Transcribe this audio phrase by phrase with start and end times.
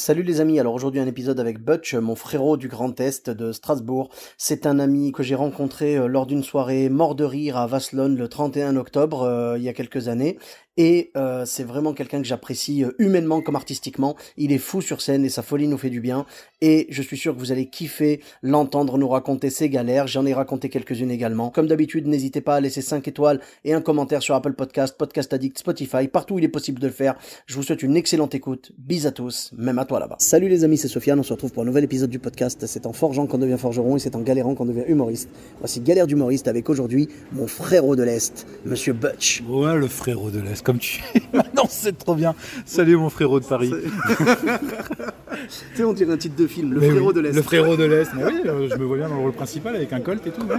[0.00, 3.50] Salut les amis, alors aujourd'hui un épisode avec Butch, mon frérot du Grand Est de
[3.50, 4.10] Strasbourg.
[4.36, 8.16] C'est un ami que j'ai rencontré euh, lors d'une soirée mort de rire à Vasselonne
[8.16, 10.38] le 31 octobre euh, il y a quelques années.
[10.78, 14.16] Et euh, c'est vraiment quelqu'un que j'apprécie euh, humainement comme artistiquement.
[14.36, 16.24] Il est fou sur scène et sa folie nous fait du bien.
[16.60, 20.06] Et je suis sûr que vous allez kiffer l'entendre nous raconter ses galères.
[20.06, 21.50] J'en ai raconté quelques-unes également.
[21.50, 25.32] Comme d'habitude, n'hésitez pas à laisser 5 étoiles et un commentaire sur Apple Podcast, Podcast
[25.32, 27.16] Addict, Spotify, partout où il est possible de le faire.
[27.46, 28.70] Je vous souhaite une excellente écoute.
[28.78, 30.16] Bis à tous, même à toi là-bas.
[30.20, 31.18] Salut les amis, c'est Sofiane.
[31.18, 32.66] On se retrouve pour un nouvel épisode du podcast.
[32.66, 35.28] C'est en forgeant qu'on devient forgeron et c'est en galérant qu'on devient humoriste.
[35.58, 39.42] Voici Galère d'humoriste avec aujourd'hui mon frérot de l'Est, Monsieur Butch.
[39.48, 41.02] Ouais, le frérot de l'Est, comme tu
[41.32, 42.34] Maintenant, c'est trop bien.
[42.66, 43.72] Salut, mon frérot de Paris.
[44.12, 47.32] tu sais, on dirait un titre de film, Le Mais frérot oui, de l'Est.
[47.32, 48.08] Le frérot de l'Est.
[48.14, 50.30] Mais oui, euh, je me vois bien dans le rôle principal avec un colt et
[50.30, 50.42] tout.
[50.42, 50.56] Ouais,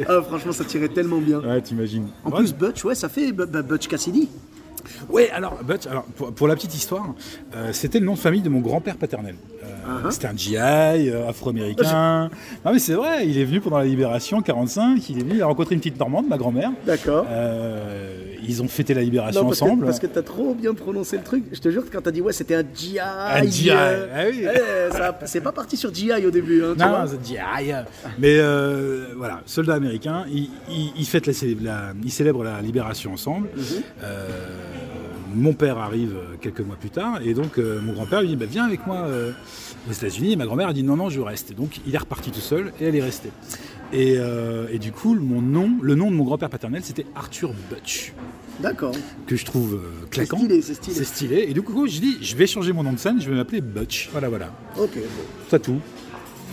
[0.08, 1.38] Ah, franchement, ça tirait tellement bien.
[1.38, 2.08] Ouais, t'imagines.
[2.24, 2.38] En Ouais.
[2.38, 4.28] plus, Butch, ouais, ça fait Butch Cassidy.
[5.08, 7.14] Ouais, alors, Butch, alors pour, pour la petite histoire,
[7.54, 9.36] euh, c'était le nom de famille de mon grand-père paternel.
[9.68, 10.10] Uh-huh.
[10.10, 12.30] C'était un GI euh, afro-américain.
[12.64, 15.08] Non, mais c'est vrai, il est venu pendant la libération 45.
[15.10, 16.70] Il est venu, il a rencontré une petite Normande, ma grand-mère.
[16.86, 17.26] D'accord.
[17.30, 19.80] Euh, ils ont fêté la libération Non, parce ensemble.
[19.82, 21.44] que, parce que t'as trop bien prononcé le truc.
[21.52, 22.98] Je te jure que quand t'as dit ouais, c'était un GI.
[23.00, 24.44] Un GI, euh, ah oui.
[24.92, 26.62] ça- c'est pas parti sur GI au début.
[26.64, 27.38] Hein, Non, non, c'est GI.
[28.18, 28.38] Mais
[29.16, 33.48] voilà, soldat américain, ils il, il fêtent la, ils célèbrent la libération ensemble.
[33.56, 33.62] Mhm.
[34.04, 34.28] Euh,
[35.34, 38.36] mon père arrive euh, quelques mois plus tard, et donc euh, mon grand-père lui dit
[38.36, 39.32] bah, Viens avec moi euh,
[39.88, 40.32] aux États-Unis.
[40.32, 41.50] Et ma grand-mère a dit Non, non, je reste.
[41.50, 43.30] Et donc il est reparti tout seul, et elle est restée.
[43.92, 47.52] Et, euh, et du coup, mon nom, le nom de mon grand-père paternel, c'était Arthur
[47.70, 48.12] Butch,
[48.60, 48.92] D'accord.
[49.26, 50.36] que je trouve C'est claquant.
[50.38, 50.96] stylé, c'est stylé.
[50.96, 51.46] C'est stylé.
[51.48, 53.60] Et du coup, je dis Je vais changer mon nom de scène, je vais m'appeler
[53.62, 54.08] Butch.
[54.12, 54.52] Voilà, voilà.
[54.78, 54.90] Ok.
[54.94, 55.00] bon.
[55.48, 55.80] C'est tout.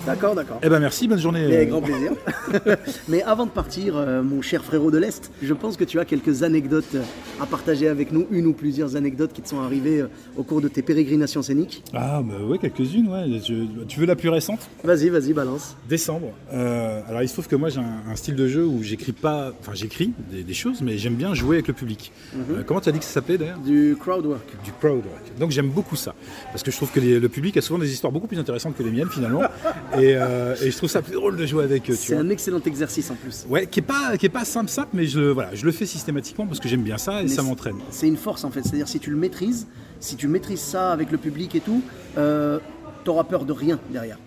[0.06, 0.60] D'accord, d'accord.
[0.62, 1.46] Eh ben merci, bonne journée.
[1.48, 2.12] Mais avec grand plaisir.
[3.08, 6.06] Mais avant de partir, euh, mon cher frérot de l'Est, je pense que tu as
[6.06, 7.02] quelques anecdotes euh,
[7.42, 10.08] à partager avec nous, une ou plusieurs anecdotes qui te sont arrivées euh,
[10.38, 11.84] au cours de tes pérégrinations scéniques.
[11.94, 13.40] Ah, bah ouais, quelques-unes, ouais.
[13.44, 14.60] Je- tu veux la plus récente?
[14.84, 15.76] Vas-y, vas-y, balance.
[15.90, 16.32] Décembre.
[16.54, 19.12] Euh, alors, il se trouve que moi, j'ai un, un style de jeu où j'écris
[19.12, 19.52] pas.
[19.60, 22.12] Enfin, j'écris des, des choses, mais j'aime bien jouer avec le public.
[22.36, 23.58] Euh, comment tu as dit que ça s'appelait d'ailleurs?
[23.60, 24.46] Du crowd work.
[24.64, 25.40] Du crowd work.
[25.40, 26.14] Donc, j'aime beaucoup ça.
[26.52, 28.78] Parce que je trouve que les- le public a souvent des histoires beaucoup plus intéressantes
[28.78, 29.42] que les miennes, finalement.
[30.00, 31.96] et, euh, et je trouve ça plus drôle de jouer avec eux.
[31.96, 33.46] C'est un excellent exercice en plus.
[33.50, 35.86] Ouais, qui est pas, qui est pas simple, simple, mais je, voilà, je le fais
[35.86, 37.78] systématiquement parce que j'aime bien ça et Mais ça m'entraîne.
[37.90, 39.68] C'est une force en fait, c'est-à-dire si tu le maîtrises,
[40.00, 41.82] si tu maîtrises ça avec le public et tout,
[42.18, 42.60] euh,
[43.04, 44.18] t'auras peur de rien derrière.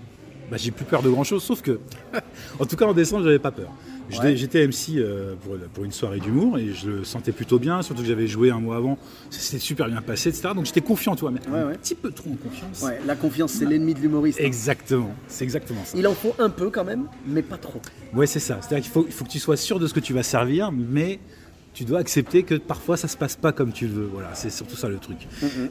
[0.51, 1.79] Bah, j'ai plus peur de grand chose, sauf que,
[2.59, 3.71] en tout cas en décembre, j'avais pas peur.
[4.11, 4.37] Ouais.
[4.37, 8.03] J'étais MC euh, pour, pour une soirée d'humour et je le sentais plutôt bien, surtout
[8.03, 8.99] que j'avais joué un mois avant,
[9.31, 10.51] ça s'était super bien passé, etc.
[10.55, 11.75] Donc j'étais confiant, toi, mais Ouais, un ouais.
[11.79, 12.85] petit peu trop en confiance.
[13.07, 14.41] La confiance c'est l'ennemi de l'humoriste.
[14.41, 15.97] Exactement, c'est exactement ça.
[15.99, 17.81] Il en faut un peu quand même, mais pas trop.
[18.15, 18.59] Ouais, c'est ça.
[18.61, 20.73] C'est-à-dire qu'il faut, il faut que tu sois sûr de ce que tu vas servir,
[20.73, 21.19] mais
[21.75, 24.07] tu dois accepter que parfois ça se passe pas comme tu le veux.
[24.13, 25.19] Voilà, c'est surtout ça le truc.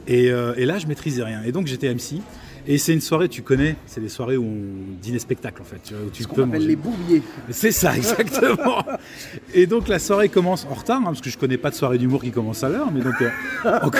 [0.06, 1.42] et, euh, et là, je maîtrisais rien.
[1.42, 2.22] Et donc j'étais MC.
[2.70, 5.78] Et c'est une soirée, tu connais, c'est des soirées où on dîne spectacle en fait,
[5.82, 6.68] tu vois, où tu Ce qu'on peux appelle manger.
[6.68, 7.22] les bourbiers.
[7.50, 8.84] C'est ça, exactement.
[9.54, 11.96] et donc la soirée commence en retard, hein, parce que je connais pas de soirée
[11.96, 13.30] d'humour qui commence à l'heure, mais donc euh,
[13.82, 13.90] on,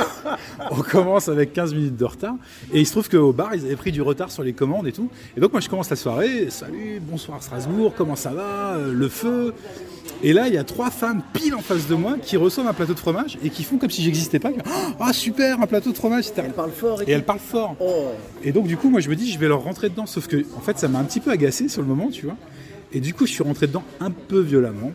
[0.78, 2.34] on commence avec 15 minutes de retard.
[2.70, 4.92] Et il se trouve qu'au bar, ils avaient pris du retard sur les commandes et
[4.92, 5.08] tout.
[5.34, 9.08] Et donc moi je commence la soirée, salut, bonsoir Strasbourg, comment ça va, Euh, le
[9.08, 9.54] feu?
[10.22, 12.72] Et là, il y a trois femmes pile en face de moi qui reçoivent un
[12.72, 14.50] plateau de fromage et qui font comme si j'existais pas.
[15.00, 16.42] Ah super, un plateau de fromage, etc.
[16.46, 17.76] Elle parle fort et, elles parlent fort.
[17.80, 18.06] Oh,
[18.42, 20.06] Et donc du coup, moi je me dis, je vais leur rentrer dedans.
[20.06, 22.36] Sauf que, en fait, ça m'a un petit peu agacé sur le moment, tu vois.
[22.92, 24.92] Et du coup, je suis rentré dedans un peu violemment.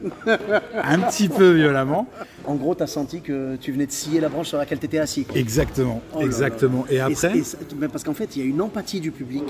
[0.84, 2.08] un petit peu violemment.
[2.46, 5.26] en gros, t'as senti que tu venais de scier la branche sur laquelle t'étais assis.
[5.26, 5.38] quoi.
[5.38, 6.26] Exactement, Oh là là.
[6.26, 6.86] exactement.
[6.90, 9.44] Et après, et parce qu'en fait, il y a une empathie du public,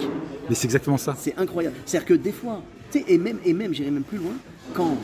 [0.50, 1.16] mais c'est exactement ça.
[1.18, 1.76] c'est incroyable.
[1.86, 2.62] C'est-à-dire que des fois,
[2.92, 4.34] tu sais, et même, et même j'irai même plus loin,
[4.74, 4.98] quand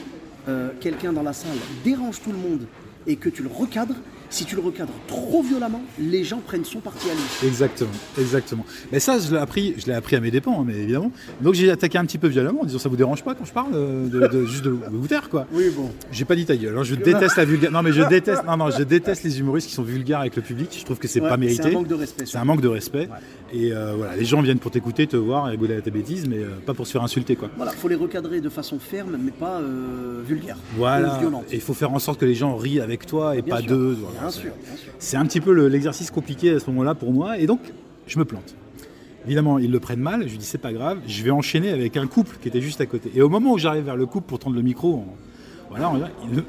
[0.79, 2.65] quelqu'un dans la salle dérange tout le monde
[3.07, 3.95] et que tu le recadres,
[4.29, 7.47] si tu le recadres trop violemment, les gens prennent son parti à lui.
[7.47, 7.89] Exactement,
[8.19, 8.65] exactement.
[8.91, 11.11] Mais ça, je l'ai appris, je l'ai appris à mes dépens, hein, mais évidemment.
[11.41, 13.53] Donc j'ai attaqué un petit peu violemment en disant ça vous dérange pas quand je
[13.53, 15.47] parle euh, de, de- juste de, vous taire quoi.
[15.53, 15.89] Oui, bon.
[16.11, 16.77] J'ai pas dit ta gueule.
[16.77, 17.71] hein, Je déteste la vulgaire.
[17.71, 18.43] Non mais je déteste.
[18.45, 20.75] Non non, je déteste les humoristes qui sont vulgaires avec le public.
[20.79, 21.63] Je trouve que c'est Ouais, pas mérité.
[21.63, 22.25] C'est un manque de respect.
[22.25, 23.09] C'est un manque de respect.
[23.51, 26.27] Et euh, voilà, les gens viennent pour t'écouter, te voir et rigoler à ta bêtise,
[26.29, 27.49] mais euh, pas pour se faire insulter quoi.
[27.57, 30.57] Voilà, faut les recadrer de façon ferme, mais pas euh, vulgaire.
[30.77, 31.17] Voilà.
[31.19, 31.45] violente.
[31.51, 33.61] Et il faut faire en sorte que les gens rient avec toi et Bien pas
[33.61, 33.69] sûr.
[33.71, 33.97] deux.
[33.99, 34.91] Voilà, Bien c'est- sûr, bien sûr.
[34.99, 37.59] C'est un petit peu le- l'exercice compliqué à ce moment-là pour moi, et donc
[38.07, 38.55] je me plante.
[39.25, 41.97] Évidemment, ils le prennent mal, je lui dis c'est pas grave, je vais enchaîner avec
[41.97, 43.11] un couple qui était juste à côté.
[43.15, 45.05] Et au moment où j'arrive vers le couple pour tendre le micro, on-
[45.69, 45.99] voilà, on-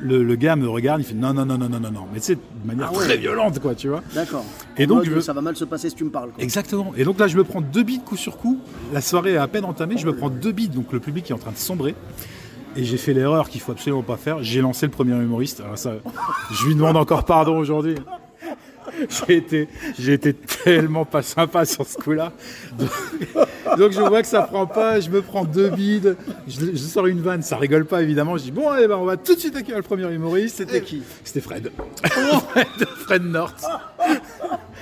[0.00, 2.36] le, gars me regarde, il fait non, non, non, non, non, non, non, mais c'est
[2.36, 3.04] de manière Ah ouais.
[3.04, 4.02] très violente, quoi, tu vois.
[4.14, 4.44] D'accord.
[4.78, 6.30] Et En donc, mode, je veux- ça va mal se passer si tu me parles.
[6.30, 6.42] quoi.
[6.42, 6.92] Exactement.
[6.96, 8.58] Et donc là, je me prends deux bides coup sur coup.
[8.94, 11.34] La soirée est à peine entamée, je me prends deux bides, donc le public est
[11.34, 11.94] en train de sombrer.
[12.76, 14.42] Et j'ai fait l'erreur qu'il faut absolument pas faire.
[14.42, 15.60] J'ai lancé le premier humoriste.
[15.60, 15.94] Alors ça,
[16.52, 17.96] je lui demande encore pardon aujourd'hui.
[19.08, 19.68] J'ai été,
[19.98, 22.32] j'ai été tellement pas sympa sur ce coup-là.
[22.78, 22.90] Donc,
[23.78, 27.06] donc je vois que ça prend pas, je me prends deux bides, je, je sors
[27.06, 28.36] une vanne, ça rigole pas évidemment.
[28.36, 30.58] Je dis bon, allez, ben, on va tout de suite accueillir le premier humoriste.
[30.58, 31.02] C'était qui?
[31.24, 31.70] C'était Fred.
[32.04, 32.66] Fred.
[32.96, 33.64] Fred North.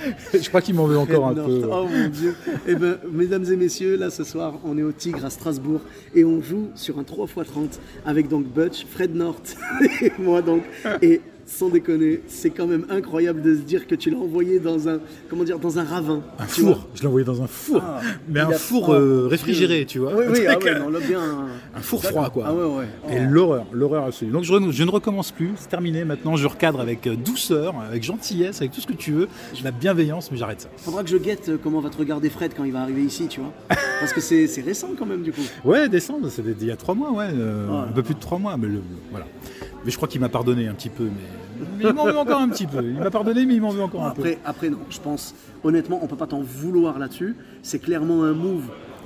[0.33, 1.61] je crois qu'il m'en veut encore un peu.
[1.71, 2.35] Oh mon dieu.
[2.67, 5.81] Eh ben, mesdames et messieurs, là ce soir, on est au Tigre à Strasbourg
[6.15, 9.57] et on joue sur un 3x30 avec donc Butch, Fred North
[10.01, 10.63] et moi donc.
[11.01, 14.87] Et sans déconner, c'est quand même incroyable de se dire que tu l'as envoyé dans
[14.87, 14.99] un,
[15.29, 16.21] comment dire, dans un ravin.
[16.37, 19.27] Un four, je l'ai envoyé dans un four, Ah, mais un a- four oh, euh,
[19.27, 20.13] réfrigéré, tu vois.
[20.15, 21.19] Oui, oui, ah ouais, euh, non, là bien.
[21.75, 22.45] un four froid, quoi.
[22.47, 22.85] Ah ouais, ouais.
[23.03, 23.11] Oh.
[23.11, 24.31] Et l'horreur, l'horreur absolue.
[24.31, 28.61] Donc je, ne recommence plus, c'est terminé maintenant, je recadre avec euh, douceur, avec gentillesse,
[28.61, 29.27] avec tout ce que tu veux,
[29.63, 30.69] la bienveillance, mais j'arrête ça.
[30.77, 33.39] Faudra que je guette comment va te regarder Fred quand il va arriver ici, tu
[33.39, 33.51] vois.
[33.99, 35.41] Parce que c'est récent quand même du coup.
[35.65, 38.19] Ouais, décembre, c'est il y a trois mois, ouais, euh, Oh un peu plus de
[38.19, 38.81] trois mois, mais le-
[39.11, 39.25] voilà.
[39.85, 41.38] Mais je crois qu'il m'a pardonné un petit peu, mais
[41.81, 42.83] il m'en veut encore un petit peu.
[42.83, 44.23] Il m'a pardonné, mais il m'en veut encore un peu.
[44.45, 47.35] Après, non, je pense, honnêtement, on peut pas t'en vouloir là-dessus.
[47.63, 48.63] C'est clairement un move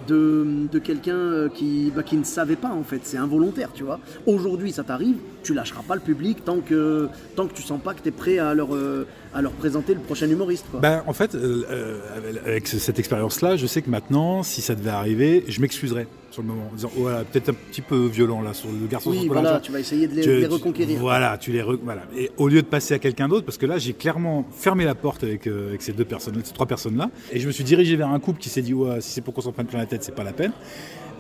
[0.08, 3.02] de, de quelqu'un euh, qui, bah, qui ne savait pas en fait.
[3.04, 4.00] C'est involontaire, tu vois.
[4.26, 7.94] Aujourd'hui, ça t'arrive, tu lâcheras pas le public tant que, tant que tu sens pas
[7.94, 10.66] que tu es prêt à leur, euh, à leur présenter le prochain humoriste.
[10.72, 10.80] Quoi.
[10.80, 12.00] Ben, en fait, euh, euh,
[12.46, 16.48] avec cette expérience-là, je sais que maintenant, si ça devait arriver, je m'excuserais sur le
[16.48, 19.12] moment, en disant, voilà, peut-être un petit peu violent là sur le garçon.
[19.12, 21.00] oui, voilà, tu vas essayer de les, Tu- tu- reconquérir.
[21.00, 22.04] Voilà, tu les re- voilà.
[22.18, 24.96] Et au lieu de passer à quelqu'un d'autre, parce que là, j'ai clairement fermé la
[24.96, 27.96] porte avec, euh, avec ces deux personnes, ces trois personnes-là, et je me suis dirigé
[27.96, 29.86] vers un couple qui s'est dit, ouais, si c'est pour qu'on s'en prenne plein la
[29.86, 30.54] tête, c'est pas la peine.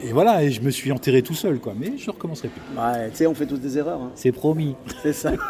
[0.01, 1.73] Et voilà, et je me suis enterré tout seul, quoi.
[1.77, 2.61] Mais je ne recommencerai plus.
[2.79, 4.01] Ouais, tu sais, on fait tous des erreurs.
[4.01, 4.11] hein.
[4.15, 4.75] C'est promis.
[5.01, 5.31] C'est ça.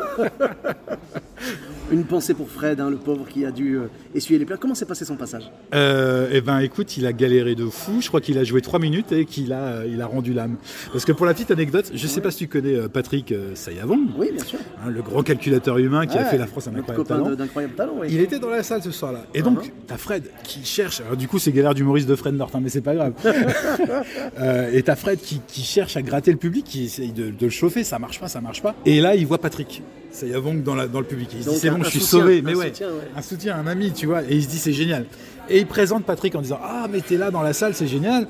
[1.92, 4.56] Une pensée pour Fred, hein, le pauvre qui a dû euh, essuyer les plats.
[4.58, 5.52] Comment s'est passé son passage?
[5.76, 8.00] Euh, eh ben, écoute, il a galéré de fou.
[8.02, 10.56] Je crois qu'il a joué trois minutes et qu'il a, euh, il a rendu l'âme.
[10.92, 14.00] Parce que pour la petite anecdote, je sais pas si tu connais euh, Patrick Sayavon,
[14.18, 14.60] Oui, bien sûr.
[14.84, 17.68] hein, le grand calculateur humain qui a fait la France un incroyable copain talent.
[17.76, 17.94] talent.
[18.00, 18.08] oui.
[18.10, 19.26] Il était dans la salle ce soir-là.
[19.34, 19.72] Et donc, Uh-huh.
[19.88, 21.02] t'as Fred qui cherche.
[21.02, 23.14] Alors, du coup, c'est galère d'humoriste de Fred North, hein, mais c'est pas grave.
[24.40, 27.46] Euh, et t'as Fred qui, qui cherche à gratter le public, qui essaye de, de
[27.46, 27.84] le chauffer.
[27.84, 28.76] Ça marche pas, ça marche pas.
[28.86, 29.82] Et là, il voit Patrick.
[30.12, 31.30] Ça y avongue dans, la, dans le public.
[31.34, 32.40] Il se dit, c'est bon, je suis soutien, sauvé.
[32.40, 33.08] un Mais ouais, soutien, ouais.
[33.16, 34.24] un soutien, un ami, tu vois.
[34.24, 35.06] Et il se dit, c'est génial.
[35.50, 38.28] Et il présente Patrick en disant, ah, mais t'es là dans la salle, c'est génial.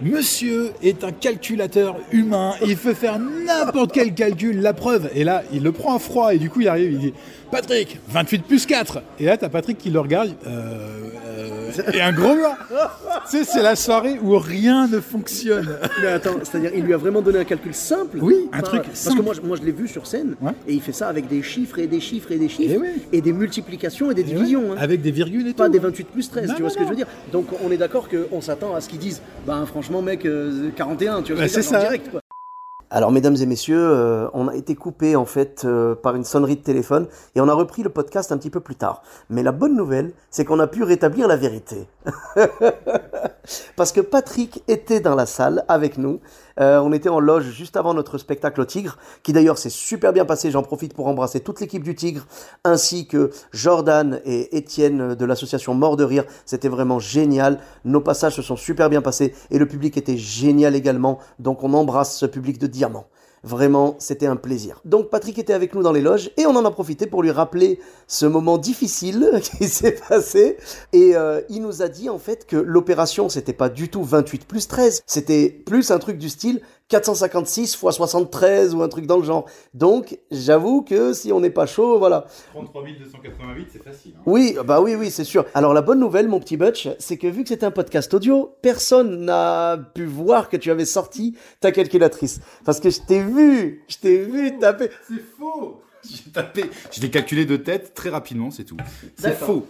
[0.00, 5.08] Monsieur est un calculateur humain, il peut faire n'importe quel calcul, la preuve.
[5.14, 7.14] Et là, il le prend à froid et du coup, il arrive, il dit
[7.52, 9.02] Patrick, 28 plus 4.
[9.20, 12.54] Et là, t'as Patrick qui le regarde, euh, euh, et un gros blanc.
[13.30, 15.68] tu sais, c'est la soirée où rien ne fonctionne.
[16.00, 18.82] Mais attends, c'est-à-dire, il lui a vraiment donné un calcul simple Oui, un Pas- truc
[18.84, 19.18] Parce simple.
[19.18, 20.52] que moi, je- moi je l'ai vu sur scène, Ouais.
[20.66, 23.02] et il fait ça avec des chiffres et des chiffres et des chiffres, Eh oui.
[23.12, 24.70] et des multiplications et des Et divisions.
[24.70, 24.80] ouais, hein.
[24.80, 25.72] Avec des virgules et Pas tout.
[25.72, 27.70] des 28 plus 13, Non, tu vois non, ce que je veux dire Donc on
[27.70, 31.42] est d'accord qu'on s'attend à ce qu'ils disent, ben franchement mec, euh, 41, tu vois
[31.42, 31.80] Bah, ce que je veux c'est ça.
[31.82, 32.21] direct quoi.
[32.94, 36.56] Alors mesdames et messieurs, euh, on a été coupé en fait euh, par une sonnerie
[36.56, 39.02] de téléphone et on a repris le podcast un petit peu plus tard.
[39.30, 41.88] Mais la bonne nouvelle, c'est qu'on a pu rétablir la vérité.
[43.76, 46.20] Parce que Patrick était dans la salle avec nous.
[46.60, 50.12] Euh, on était en loge juste avant notre spectacle au Tigre, qui d'ailleurs s'est super
[50.12, 50.50] bien passé.
[50.50, 52.26] J'en profite pour embrasser toute l'équipe du Tigre,
[52.64, 56.24] ainsi que Jordan et Étienne de l'association Mort de Rire.
[56.44, 57.58] C'était vraiment génial.
[57.84, 61.18] Nos passages se sont super bien passés et le public était génial également.
[61.38, 62.66] Donc on embrasse ce public de
[63.44, 64.80] Vraiment, c'était un plaisir.
[64.84, 67.32] Donc Patrick était avec nous dans les loges et on en a profité pour lui
[67.32, 70.58] rappeler ce moment difficile qui s'est passé.
[70.92, 74.46] Et euh, il nous a dit en fait que l'opération c'était pas du tout 28
[74.46, 79.16] plus 13, c'était plus un truc du style 456 x 73 ou un truc dans
[79.16, 79.46] le genre.
[79.72, 82.26] Donc j'avoue que si on n'est pas chaud, voilà.
[82.52, 84.12] 33 288, c'est facile.
[84.16, 84.22] hein.
[84.26, 85.46] Oui, bah oui, oui, c'est sûr.
[85.54, 88.54] Alors la bonne nouvelle, mon petit Butch, c'est que vu que c'était un podcast audio,
[88.60, 92.40] personne n'a pu voir que tu avais sorti ta calculatrice.
[92.64, 94.90] Parce que je t'ai vu, je t'ai vu taper.
[95.08, 98.76] C'est faux J'ai tapé, je l'ai calculé de tête très rapidement, c'est tout.
[99.16, 99.66] C'est faux.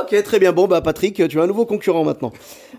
[0.00, 0.52] Ok, très bien.
[0.52, 2.32] Bon, bah Patrick, tu as un nouveau concurrent maintenant.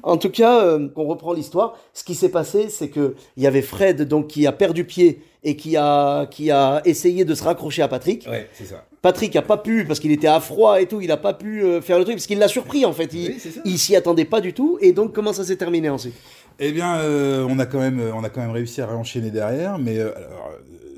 [0.03, 1.77] En tout cas, euh, on reprend l'histoire.
[1.93, 5.21] Ce qui s'est passé, c'est que il y avait Fred donc qui a perdu pied
[5.43, 8.27] et qui a qui a essayé de se raccrocher à Patrick.
[8.29, 8.85] Ouais, c'est ça.
[9.01, 11.63] Patrick a pas pu parce qu'il était à froid et tout, il a pas pu
[11.63, 13.13] euh, faire le truc parce qu'il l'a surpris en fait.
[13.13, 16.15] Il, Oui, il s'y attendait pas du tout et donc comment ça s'est terminé ensuite?
[16.59, 19.79] Eh bien, euh, on, a quand même, on a quand même réussi à réenchaîner derrière,
[19.79, 20.88] mais alors, euh,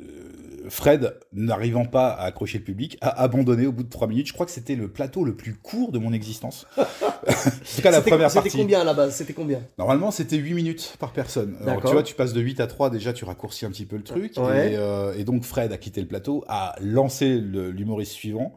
[0.71, 4.27] Fred, n'arrivant pas à accrocher le public, a abandonné au bout de 3 minutes.
[4.27, 6.65] Je crois que c'était le plateau le plus court de mon existence.
[6.77, 8.49] en tout cas, la première partie.
[8.49, 9.13] C'était combien à la base?
[9.13, 9.59] C'était combien?
[9.77, 11.57] Normalement, c'était 8 minutes par personne.
[11.61, 13.97] Alors, tu vois, tu passes de 8 à 3, déjà, tu raccourcis un petit peu
[13.97, 14.37] le truc.
[14.37, 18.53] Euh, et, donc, Fred a quitté le plateau, a lancé l'humoriste suivant.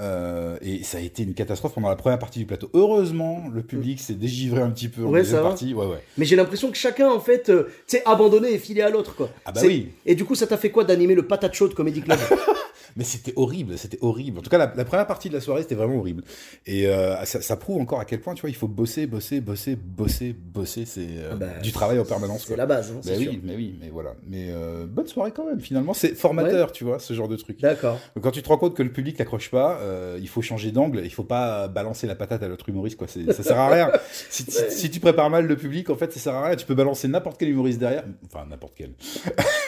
[0.00, 2.70] Euh, et ça a été une catastrophe pendant la première partie du plateau.
[2.74, 5.74] Heureusement, le public s'est dégivré un petit peu en deuxième partie.
[5.74, 6.02] Ouais, ouais.
[6.18, 9.28] Mais j'ai l'impression que chacun, en fait, euh, tu sais, abandonné et filé à l'autre.
[9.44, 9.90] Ah bah oui.
[10.06, 12.18] Et du coup, ça t'a fait quoi d'animer le patate chaud de Comedy Club
[12.96, 14.38] mais c'était horrible, c'était horrible.
[14.38, 16.22] En tout cas, la, première partie de la soirée, c'était vraiment horrible.
[16.66, 19.76] Et euh, ça, prouve encore à quel point, tu vois, il faut bosser, bosser, bosser,
[19.76, 20.84] bosser, bosser.
[20.84, 22.44] C'est euh, ah bah, du travail en permanence.
[22.46, 22.90] C'est la base.
[22.90, 24.14] Hein, mais oui, mais oui, mais voilà.
[24.26, 25.60] Mais euh, bonne soirée quand même.
[25.60, 27.60] Finalement, c'est formateur, tu vois, ce genre de truc.
[27.60, 27.98] D'accord.
[28.20, 29.80] Quand tu te rends compte que le public n'accroche pas,
[30.18, 31.02] il faut changer d'angle.
[31.04, 33.08] Il faut pas balancer la patate à l'autre humoriste, quoi.
[33.08, 33.90] Ça sert à rien.
[34.30, 36.56] si, si, tu prépares mal le public, en fait, ça sert à rien.
[36.56, 38.04] Tu peux balancer n'importe quel humoriste derrière.
[38.26, 38.92] Enfin, n'importe quel.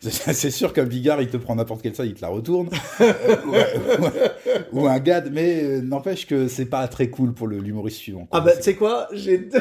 [0.00, 2.47] c'est sûr qu'un bigard, il te prend n'importe quel ça, il te la retourne.
[4.72, 8.26] ou, un gad, mais euh, n'empêche que c'est pas très cool pour l'humoriste suivant.
[8.32, 9.60] Ah bah, tu sais quoi J'ai deux...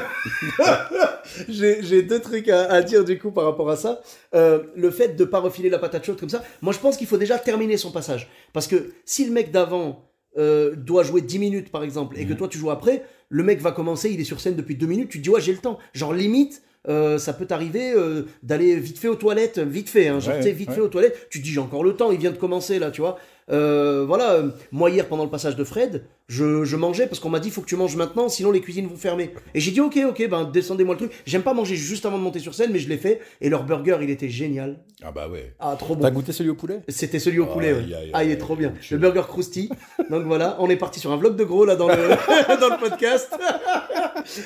[1.49, 4.01] j'ai deux trucs à, dire du coup par rapport à ça.
[4.33, 7.07] Euh, le fait de pas refiler la patate chaude comme ça, moi je pense qu'il
[7.07, 8.29] faut déjà terminer son passage.
[8.53, 12.31] Parce que si le mec d'avant euh, doit jouer 10 minutes par exemple, et que
[12.31, 12.37] mhm.
[12.37, 15.09] toi tu joues après, le mec va commencer, il est sur scène depuis 2 minutes,
[15.09, 15.79] tu te dis ouais j'ai le temps.
[15.93, 20.19] Genre limite, euh, ça peut t'arriver euh, d'aller vite fait aux toilettes, vite fait, hein,
[20.19, 22.37] genre, vite fait aux toilettes, tu te dis j'ai encore le temps, il vient de
[22.37, 23.17] commencer là, tu vois.
[23.49, 24.43] Euh, voilà,
[24.73, 27.67] moi hier pendant le passage de Fred, je, mangeais parce qu'on m'a dit faut que
[27.67, 29.33] tu manges maintenant, sinon les cuisines vont fermer.
[29.53, 31.11] Et j'ai dit ok, ok, ben descendez-moi le truc.
[31.25, 33.21] J'aime pas manger juste avant de monter sur scène, mais je l'ai fait.
[33.39, 34.79] Et leur burger, il était génial.
[35.01, 35.53] Ah bah ouais.
[35.59, 36.01] Ah trop bon.
[36.01, 36.81] T'as goûté celui au poulet?
[36.89, 37.73] C'était celui au poulet.
[38.11, 38.73] ah il est trop bien.
[38.91, 39.69] Le burger crousty.
[40.09, 41.95] donc voilà, on est parti sur un vlog de gros là dans le
[42.59, 43.33] dans le podcast.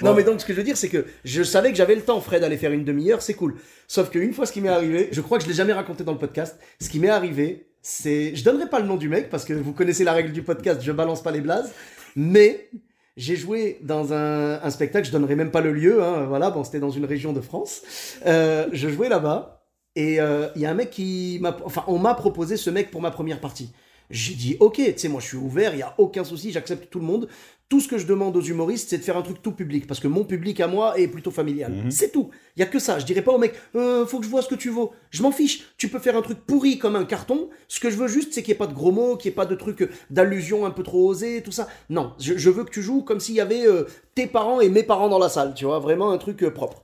[0.02, 2.02] Non mais donc ce que je veux dire c'est que je savais que j'avais le
[2.02, 3.56] temps, Fred, d'aller faire une demi-heure, c'est cool.
[3.88, 6.14] Sauf qu'une fois ce qui m'est arrivé, je crois que je l'ai jamais raconté dans
[6.14, 6.58] le podcast.
[6.80, 9.74] Ce qui m'est arrivé, c'est, je donnerai pas le nom du mec parce que vous
[9.74, 11.72] connaissez la règle du podcast, je balance pas les blazes,
[12.16, 12.70] mais
[13.18, 16.80] j'ai joué dans un, spectacle, je donnerai même pas le lieu, hein, voilà, bon, c'était
[16.80, 17.82] dans une région de France.
[18.26, 22.00] Euh, je jouais là-bas et euh, il y a un mec qui m'a, enfin, on
[22.00, 23.72] m'a proposé ce mec pour ma première partie.
[24.10, 26.90] J'ai dit ok, tu sais, moi je suis ouvert, il y a aucun souci, j'accepte
[26.90, 27.28] tout le monde.
[27.72, 30.02] Tout ce que je demande aux humoristes, c'est de faire un truc tout public, parce
[30.02, 31.72] que mon public à moi est plutôt familial.
[31.72, 31.90] Mhm.
[31.90, 32.30] C'est tout.
[32.58, 33.00] Il y a que ça.
[33.00, 34.92] Je dirais pas au mec, euh, faut que je vois ce que tu vaux.
[35.10, 35.64] Je m'en fiche.
[35.78, 37.48] Tu peux faire un truc pourri comme un carton.
[37.70, 39.34] Ce que je veux juste, c'est qu'il n'y ait pas de gros mots, qu'il n'y
[39.34, 41.70] ait pas de trucs d'allusion un peu trop osés, tout ça.
[41.90, 43.86] Non, je, veux que tu joues comme s'il y avait euh,
[44.16, 45.54] tes parents et mes parents dans la salle.
[45.56, 46.84] Tu vois, vraiment un truc euh, propre.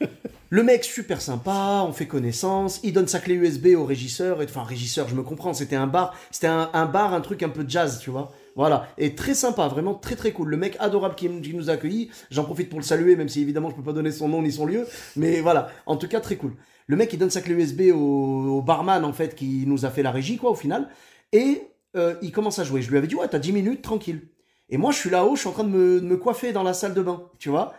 [0.48, 4.44] Le mec super sympa, on fait connaissance, il donne sa clé USB au régisseur, et,
[4.44, 7.64] enfin régisseur, je me comprends, c'était un bar, c'était un, bar, un truc un peu
[7.66, 8.32] jazz, tu vois.
[8.56, 10.48] Voilà, et très sympa, vraiment très très cool.
[10.48, 13.70] Le mec adorable qui, nous a accueillis, j'en profite pour le saluer, même si évidemment
[13.70, 16.36] je peux pas donner son nom ni son lieu, mais voilà, en tout cas très
[16.36, 16.54] cool.
[16.86, 20.02] Le mec il donne sa clé USB au, barman en fait qui nous a fait
[20.02, 20.88] la régie quoi au final,
[21.32, 21.62] et
[21.96, 22.80] euh, il commence à jouer.
[22.80, 24.28] Je lui avais dit ouais t'as 10 minutes tranquille.
[24.70, 25.68] Et moi je suis là-haut, je suis en train de
[26.00, 27.74] me coiffer dans la salle de bain, tu vois.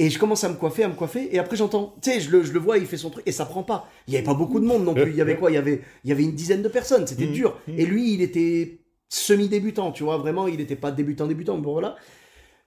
[0.00, 2.30] Et je commence à me coiffer, à me coiffer, et après j'entends, tu sais, je
[2.30, 3.88] le, je le vois, il fait son truc, et ça prend pas.
[4.06, 5.10] Il y avait pas beaucoup de monde non plus.
[5.10, 5.50] Il y avait quoi?
[5.50, 7.06] Il y avait, il y avait une dizaine de personnes.
[7.06, 7.32] C'était mmh.
[7.32, 7.58] dur.
[7.66, 7.78] Mmh.
[7.78, 11.58] Et lui, il était semi-débutant, tu vois, vraiment, il n'était pas débutant-débutant.
[11.58, 11.96] Bon voilà.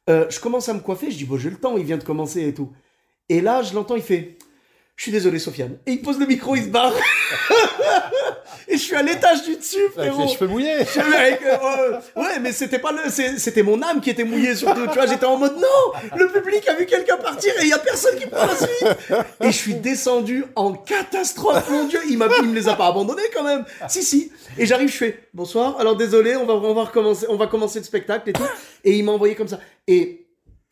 [0.09, 2.03] Euh, je commence à me coiffer, je dis bon, j'ai le temps, il vient de
[2.03, 2.71] commencer et tout.
[3.29, 4.37] Et là, je l'entends, il fait,
[4.95, 5.77] je suis désolé, Sofiane.
[5.85, 6.93] Et il pose le micro, il se barre.
[8.67, 10.21] Et je suis à l'étage du dessus, frérot.
[10.21, 10.77] Avec les cheveux mouillés.
[10.77, 14.87] Euh, ouais, mais c'était pas le, c'était mon âme qui était mouillée surtout.
[14.87, 17.73] Tu vois, j'étais en mode non, le public a vu quelqu'un partir et il y
[17.73, 18.87] a personne qui prend la suite.
[19.41, 21.99] Et je suis descendu en catastrophe, mon dieu.
[22.09, 23.65] Il m'a, il me les a pas abandonnés quand même.
[23.87, 24.31] Si, si.
[24.57, 25.79] Et j'arrive, je fais bonsoir.
[25.79, 28.43] Alors désolé, on va, on va recommencer, on va commencer le spectacle et tout.
[28.83, 29.59] Et il m'a envoyé comme ça.
[29.87, 30.27] Et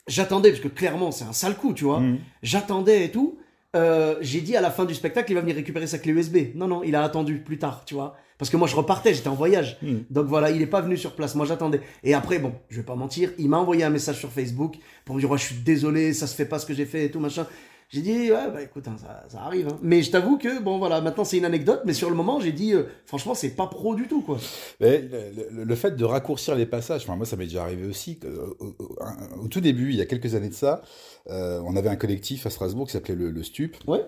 [0.08, 2.00] j'attendais parce que clairement c'est un sale coup, tu vois.
[2.00, 2.20] Mm.
[2.44, 3.38] J'attendais et tout.
[3.76, 6.56] Euh, j'ai dit à la fin du spectacle, il va venir récupérer sa clé USB.
[6.56, 8.16] Non, non, il a attendu plus tard, tu vois.
[8.38, 9.78] Parce que moi, je repartais, j'étais en voyage.
[9.82, 10.00] Hmm.
[10.10, 11.36] Donc voilà, il n'est pas venu sur place.
[11.36, 11.82] Moi, j'attendais.
[12.04, 15.16] Et après, bon, je vais pas mentir, il m'a envoyé un message sur Facebook pour
[15.16, 17.20] me dire, je suis désolé, ça se fait pas ce que j'ai fait et tout,
[17.20, 17.46] machin.
[17.90, 18.96] J'ai dit, ouais, bah écoute, hein,
[19.28, 19.68] ça, arrive.
[19.68, 19.80] Hein.
[19.82, 22.52] Mais je t'avoue que, bon, voilà, maintenant c'est une anecdote, mais sur le moment, j'ai
[22.52, 24.38] dit, euh, franchement, c'est pas pro du tout, quoi.
[24.80, 25.10] Mais
[25.52, 28.20] le, fait de raccourcir les passages, enfin, moi, ça m'est déjà arrivé aussi.
[28.60, 30.84] au, tout début, il y a quelques années de ça,
[31.32, 33.76] euh, on avait un collectif à Strasbourg qui s'appelait le, STUP.
[33.88, 34.06] Ouais.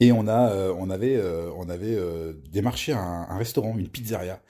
[0.00, 1.22] Et on, a, euh, on avait,
[1.56, 1.96] on avait
[2.50, 4.40] démarché un, restaurant, une pizzeria,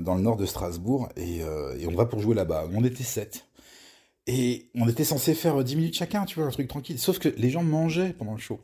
[0.00, 2.68] dans le nord de Strasbourg, et, et on va pour jouer là-bas.
[2.72, 3.47] On était sept.
[4.30, 6.98] Et on était censé faire 10 minutes chacun, tu vois, un truc tranquille.
[6.98, 8.60] Sauf que les gens mangeaient pendant le show.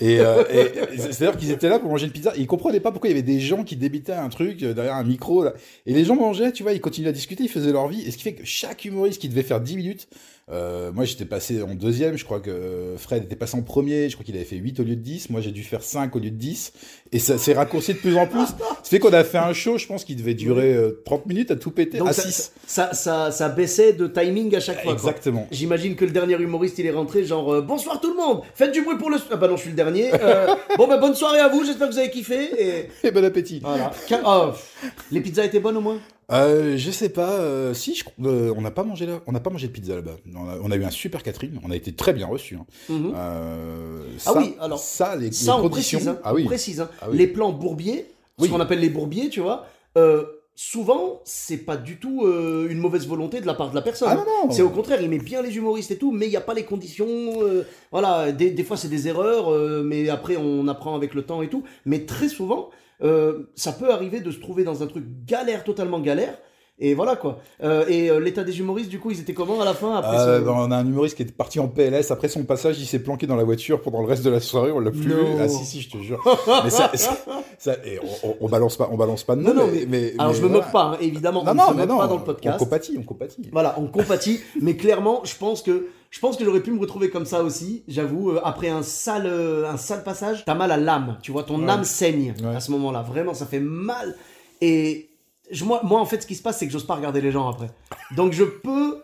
[0.00, 2.34] Et, euh, et- c'est-à-dire qu'ils étaient là pour manger une pizza.
[2.36, 4.72] Et ils comprenaient pas pourquoi il y avait des gens qui débitaient un truc euh,
[4.72, 5.44] derrière un micro.
[5.44, 5.52] Là.
[5.84, 8.00] Et les gens mangeaient, tu vois, ils continuaient à discuter, ils faisaient leur vie.
[8.00, 10.08] Et ce qui fait que chaque humoriste qui devait faire 10 minutes,
[10.50, 14.08] euh, moi j'étais passé en deuxième, je crois que euh, Fred était passé en premier,
[14.10, 15.30] je crois qu'il avait fait 8 au lieu de 10.
[15.30, 16.72] Moi j'ai dû faire 5 au lieu de 10.
[17.12, 18.46] Et ça s'est raccourci de plus en plus.
[18.82, 21.50] Ce fait qu'on a fait un show, je pense, qui devait durer euh, 30 minutes
[21.50, 21.98] à tout péter.
[21.98, 22.52] Donc à ça, 6.
[22.66, 24.92] ça, ça, ça baissait de timing à chaque fois.
[24.92, 25.46] Exactement.
[25.50, 28.72] J'imagine que le dernier humoriste il est rentré genre euh, bonsoir tout le monde, faites
[28.72, 29.16] du bruit pour le.
[29.30, 30.10] Ah bah non, je suis le dernier.
[30.12, 32.50] Euh, bon bah bonne soirée à vous, j'espère que vous avez kiffé.
[32.58, 33.60] Et Et bon appétit.
[33.60, 33.90] voilà.
[33.90, 35.00] Pff.
[35.10, 35.98] les pizzas étaient bonnes au moins?
[36.32, 37.32] Euh, je sais pas.
[37.32, 39.20] euh, si, je- euh, on n'a pas mangé là.
[39.26, 40.16] On n'a pas mangé de pizza là-bas.
[40.34, 41.58] On a, on a eu un super catering.
[41.64, 42.56] On a été très bien reçus.
[42.56, 42.66] hein.
[42.88, 43.12] Mhm.
[43.14, 43.46] Ah
[44.18, 45.98] ça- oui, alors, ça, les, Ça les on conditions.
[45.98, 46.80] précise, hein, ah on précise.
[46.80, 46.88] hein.
[47.02, 47.18] Ah oui.
[47.18, 48.06] Les plans bourbiers,
[48.40, 49.66] ce qu'on appelle les bourbiers, tu vois.
[50.56, 54.08] Souvent, c'est pas du tout une mauvaise volonté de la part de la personne.
[54.10, 54.50] Ah non, non.
[54.52, 56.54] C'est au contraire, il met bien les humoristes et tout, mais il n'y a pas
[56.54, 57.34] les conditions.
[57.90, 59.50] voilà, des, des fois c'est des erreurs,
[59.84, 61.64] mais après on apprend avec le temps et tout.
[61.86, 62.70] Mais très souvent,
[63.04, 66.38] euh, ça peut arriver de se trouver dans un truc galère, totalement galère.
[66.80, 67.38] Et voilà quoi.
[67.62, 70.16] Euh, et euh, l'état des humoristes, du coup, ils étaient comment à la fin après
[70.18, 72.10] Euh, ce- ben, on a un humoriste qui est parti en PLS.
[72.10, 74.72] Après son passage, il s'est planqué dans la voiture pendant le reste de la soirée.
[74.72, 75.36] On l'a plus Non.
[75.36, 75.40] vu.
[75.40, 76.20] Ah si, si, je te jure.
[76.64, 77.16] mais ça, ça-
[77.58, 79.66] ça- et on, on- balance pas, on balance pas de Non, nom.
[79.66, 80.64] non, mais, mais, alors mais je me voilà.
[80.64, 81.44] moque pas, hein, évidemment.
[81.44, 81.98] Non, on non, ne se moque non.
[81.98, 82.56] pas dans le podcast.
[82.60, 83.48] On compatit, on compatit.
[83.52, 87.08] Voilà, on compatit, mais clairement, je pense que je pense que j'aurais pu me retrouver
[87.08, 87.84] comme ça aussi.
[87.86, 89.26] J'avoue, après un sale
[89.68, 91.18] un sale passage, t'as mal à l'âme.
[91.22, 91.70] Tu vois, ton Ouais.
[91.70, 92.56] âme saigne Ouais.
[92.56, 93.02] à ce moment-là.
[93.02, 94.16] Vraiment, ça fait mal.
[94.60, 95.08] Et
[95.62, 97.68] moi, en fait, ce qui se passe, c'est que j'ose pas regarder les gens après.
[98.16, 99.02] Donc, je peux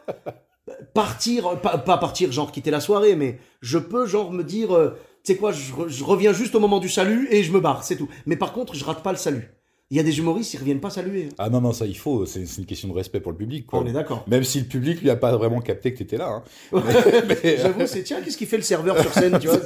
[0.94, 5.32] partir, pas, partir, genre quitter la soirée, mais je peux genre me dire, euh, tu
[5.32, 7.96] sais quoi, je, je reviens juste au moment du salut et je me barre, c'est
[7.96, 8.08] tout.
[8.26, 9.54] Mais par contre, je rate pas le salut.
[9.92, 11.26] Il y a des humoristes, ils reviennent pas saluer.
[11.30, 11.34] hein.
[11.38, 12.24] Ah non, non, ça il faut.
[12.24, 13.66] C'est une question de respect pour le public.
[13.66, 13.80] Quoi.
[13.80, 14.24] On est d'accord.
[14.28, 16.28] Même si le public lui a pas vraiment capté que t'étais là.
[16.28, 16.42] hein.
[16.72, 19.58] Mais- mais- J'avoue, c'est tiens, qu'est-ce qu'il fait le serveur sur scène, tu vois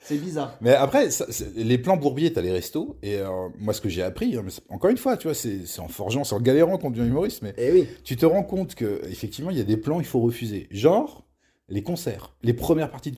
[0.00, 0.56] c'est- bizarre.
[0.62, 2.96] Mais après, ça, les plans bourbiers, t'as les restos.
[3.02, 5.60] Et euh, moi, ce que j'ai appris, hein, mais encore une fois, tu vois, c'est
[5.80, 7.42] en forgeant, c'est en galérant qu'on devient humoriste.
[7.42, 7.86] Mais Eh oui.
[8.04, 10.66] tu te rends compte que effectivement, il y a des plans, il faut refuser.
[10.70, 11.26] Genre
[11.68, 13.17] les concerts, les premières parties de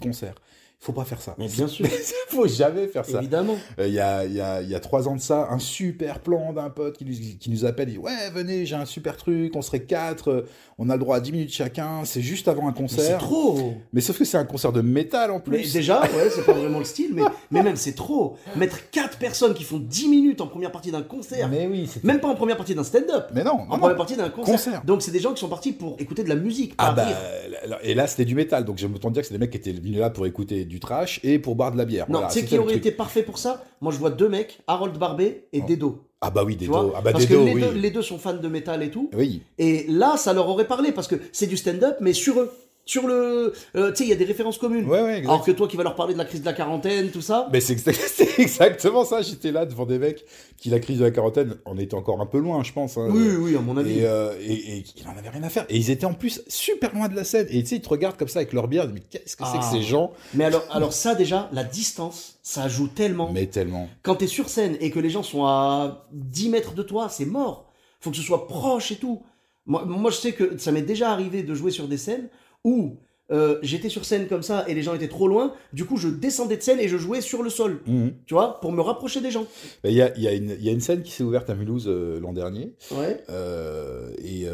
[0.00, 0.40] Concerts.
[0.82, 1.34] Faut pas faire ça.
[1.36, 1.86] Mais bien sûr.
[2.28, 3.18] Faut jamais faire ça.
[3.18, 3.56] Évidemment.
[3.78, 6.54] Euh, Il y, a, y, a, y a trois ans de ça, un super plan
[6.54, 9.54] d'un pote qui nous, qui nous appelle, il dit Ouais, venez, j'ai un super truc,
[9.56, 12.62] on serait quatre, euh, on a le droit à 10 minutes chacun, c'est juste avant
[12.66, 13.18] un Mais C'est concert.
[13.18, 13.74] trop.
[13.92, 15.72] Mais sauf que c'est un concert de métal en Mais plus.
[15.74, 18.38] déjà, ouais, c'est pas vraiment le style, mais, mais même c'est trop.
[18.56, 22.20] Mettre 4 personnes qui font 10 minutes en première partie d'un concert, Mais oui, même
[22.20, 24.54] pas en première partie d'un stand-up, Mais non, en non, première partie d'un concert.
[24.54, 24.82] Concert.
[24.86, 27.04] Donc c'est des gens qui sont partis pour écouter de la musique, pas Ah bah,
[27.04, 27.78] rire.
[27.82, 29.72] et là c'était du métal, donc j'aime autant dire que c'est des mecs qui étaient
[29.72, 32.06] venus là pour écouter du trash et pour boire de la bière.
[32.08, 33.62] Non, Voilà, tu sais qui aurait été parfait pour ça?
[33.82, 35.66] Moi je vois deux mecs, Harold Barbet et Oh.
[35.68, 36.04] Dedo.
[36.22, 36.92] Ah bah oui, dos.
[36.94, 37.60] Ah bah Parce que dos, les, oui.
[37.62, 39.10] deux, les deux sont fans de métal et tout.
[39.14, 39.42] Oui.
[39.58, 42.52] Et là, ça leur aurait parlé parce que c'est du stand-up, mais sur eux.
[42.90, 43.52] Sur le.
[43.76, 44.84] euh, tu sais, il y a des références communes.
[44.86, 45.18] Ouais, ouais.
[45.20, 47.48] Alors que toi qui vas leur parler de la crise de la quarantaine, tout ça.
[47.52, 49.22] Mais c'est exa- c'est exactement ça.
[49.22, 50.24] J'étais là devant des mecs
[50.56, 52.96] qui, la crise de la quarantaine, on était encore un peu loin, je pense.
[52.98, 53.06] hein.
[53.12, 54.00] Oui, oui, à mon avis.
[54.00, 55.66] Et, euh, et, et il en avait rien à faire.
[55.68, 57.46] Et ils étaient en plus super loin de la scène.
[57.50, 58.86] Et tu sais, ils te regardent comme ça avec leur bière.
[58.86, 59.70] ils Mais qu'est-ce que c'est que Ah.
[59.72, 60.10] ces gens?
[60.34, 63.30] Mais alors, alors ça déjà, la distance, ça joue tellement.
[63.32, 63.88] Mais tellement.
[64.02, 67.24] Quand t'es sur scène et que les gens sont à 10 mètres de toi, c'est
[67.24, 67.70] mort.
[68.00, 69.22] Faut que ce soit proche et tout.
[69.66, 72.28] Moi, moi je sais que ça m'est déjà arrivé de jouer sur des scènes
[72.64, 72.96] où
[73.30, 75.54] euh, j'étais sur scène comme ça et les gens étaient trop loin.
[75.72, 77.80] Du coup, je descendais de scène et je jouais sur le sol.
[77.86, 78.12] Mhm.
[78.26, 79.46] Tu vois, pour me rapprocher des gens.
[79.84, 81.48] Il y, a, il y, a une- il y a une scène qui s'est ouverte
[81.50, 82.72] à Mulhouse euh, l'an dernier.
[82.90, 83.22] Ouais.
[83.30, 84.46] euh, et,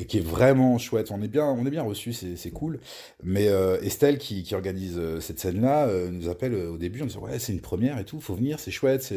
[0.00, 1.10] et qui est vraiment chouette.
[1.10, 2.80] On est bien, on est bien reçu, c'est cool.
[3.22, 3.46] Mais
[3.82, 7.60] Estelle qui, qui organise cette scène-là nous appelle au début en disant ouais c'est une
[7.60, 9.12] première et tout, faut venir, c'est chouette,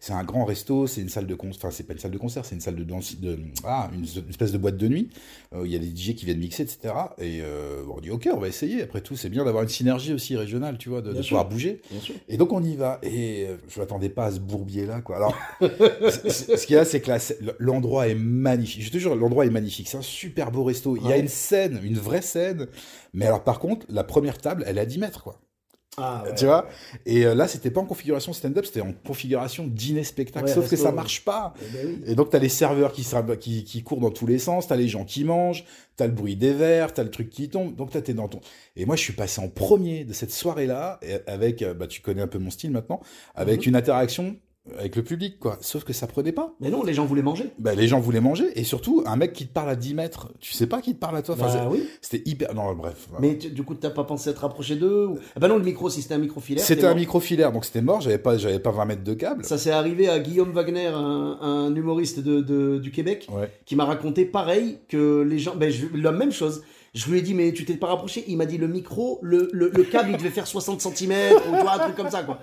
[0.00, 2.18] c'est un grand resto, c'est une salle de concert, enfin c'est pas une salle de
[2.18, 5.10] concert, c'est une salle de danse, de ah une, une espèce de boîte de nuit
[5.64, 6.94] il y a des DJ qui viennent mixer etc.
[7.20, 7.40] Et
[7.94, 8.82] on dit ok on va essayer.
[8.82, 11.80] Après tout c'est bien d'avoir une synergie aussi régionale, tu vois, de, de pouvoir bouger.
[12.28, 12.98] Et donc on y va.
[13.02, 15.16] Et euh, je m'attendais pas à ce bourbier là, quoi.
[15.16, 17.10] Alors, ce qu'il y a, c'est que
[17.58, 18.82] l'endroit est magnifique.
[18.82, 19.88] Je te jure, l'endroit est magnifique.
[19.88, 20.96] C'est un super beau resto.
[20.96, 22.68] Il y a une scène, une vraie scène.
[23.14, 25.40] Mais alors, par contre, la première table, elle est à 10 mètres, quoi.
[25.98, 26.34] Ah, ouais.
[26.34, 26.66] Tu vois
[27.04, 30.46] Et euh, là, c'était pas en configuration stand-up, c'était en configuration dîner-spectacle.
[30.46, 31.52] Ouais, Sauf que ça marche pas.
[31.60, 32.02] Eh ben oui.
[32.06, 33.04] Et donc, t'as les serveurs qui,
[33.38, 35.64] qui, qui courent dans tous les sens, t'as les gens qui mangent,
[35.96, 37.74] t'as le bruit des verres, t'as le truc qui tombe.
[37.76, 38.40] Donc, t'as t'es dans ton.
[38.74, 42.22] Et moi, je suis passé en premier de cette soirée-là, avec, euh, bah, tu connais
[42.22, 43.00] un peu mon style maintenant,
[43.34, 43.68] avec Mhm.
[43.68, 44.36] une interaction
[44.78, 45.58] avec le public, quoi.
[45.60, 46.54] Sauf que ça prenait pas.
[46.60, 47.50] Mais non, les gens voulaient manger.
[47.58, 50.28] Bah, les gens voulaient manger, et surtout, un mec qui te parle à 10 mètres,
[50.38, 51.34] tu sais pas qui te parle à toi.
[51.38, 51.82] Enfin, bah oui.
[52.00, 52.54] c'était hyper.
[52.54, 53.06] Non, bref.
[53.10, 53.26] voilà.
[53.26, 55.18] Mais tu- du coup, t'as pas pensé à te rapprocher d'eux ou...
[55.34, 56.64] Ah bah non, le micro, si c'était un micro filaire.
[56.64, 59.44] C'était un micro filaire, donc c'était mort, j'avais pas, j'avais pas 20 mètres de câble.
[59.44, 63.50] Ça s'est arrivé à Guillaume Wagner, un, un humoriste de, de- du Québec, Ouais.
[63.66, 65.56] qui m'a raconté pareil que les gens.
[65.56, 66.62] Ben, la même chose.
[66.94, 69.48] Je lui ai dit, mais tu t'es pas rapproché Il m'a dit, le micro, le,
[69.54, 71.10] le, le câble, il devait faire 60 cm,
[71.48, 72.38] ou tu vois, un truc comme ça, quoi.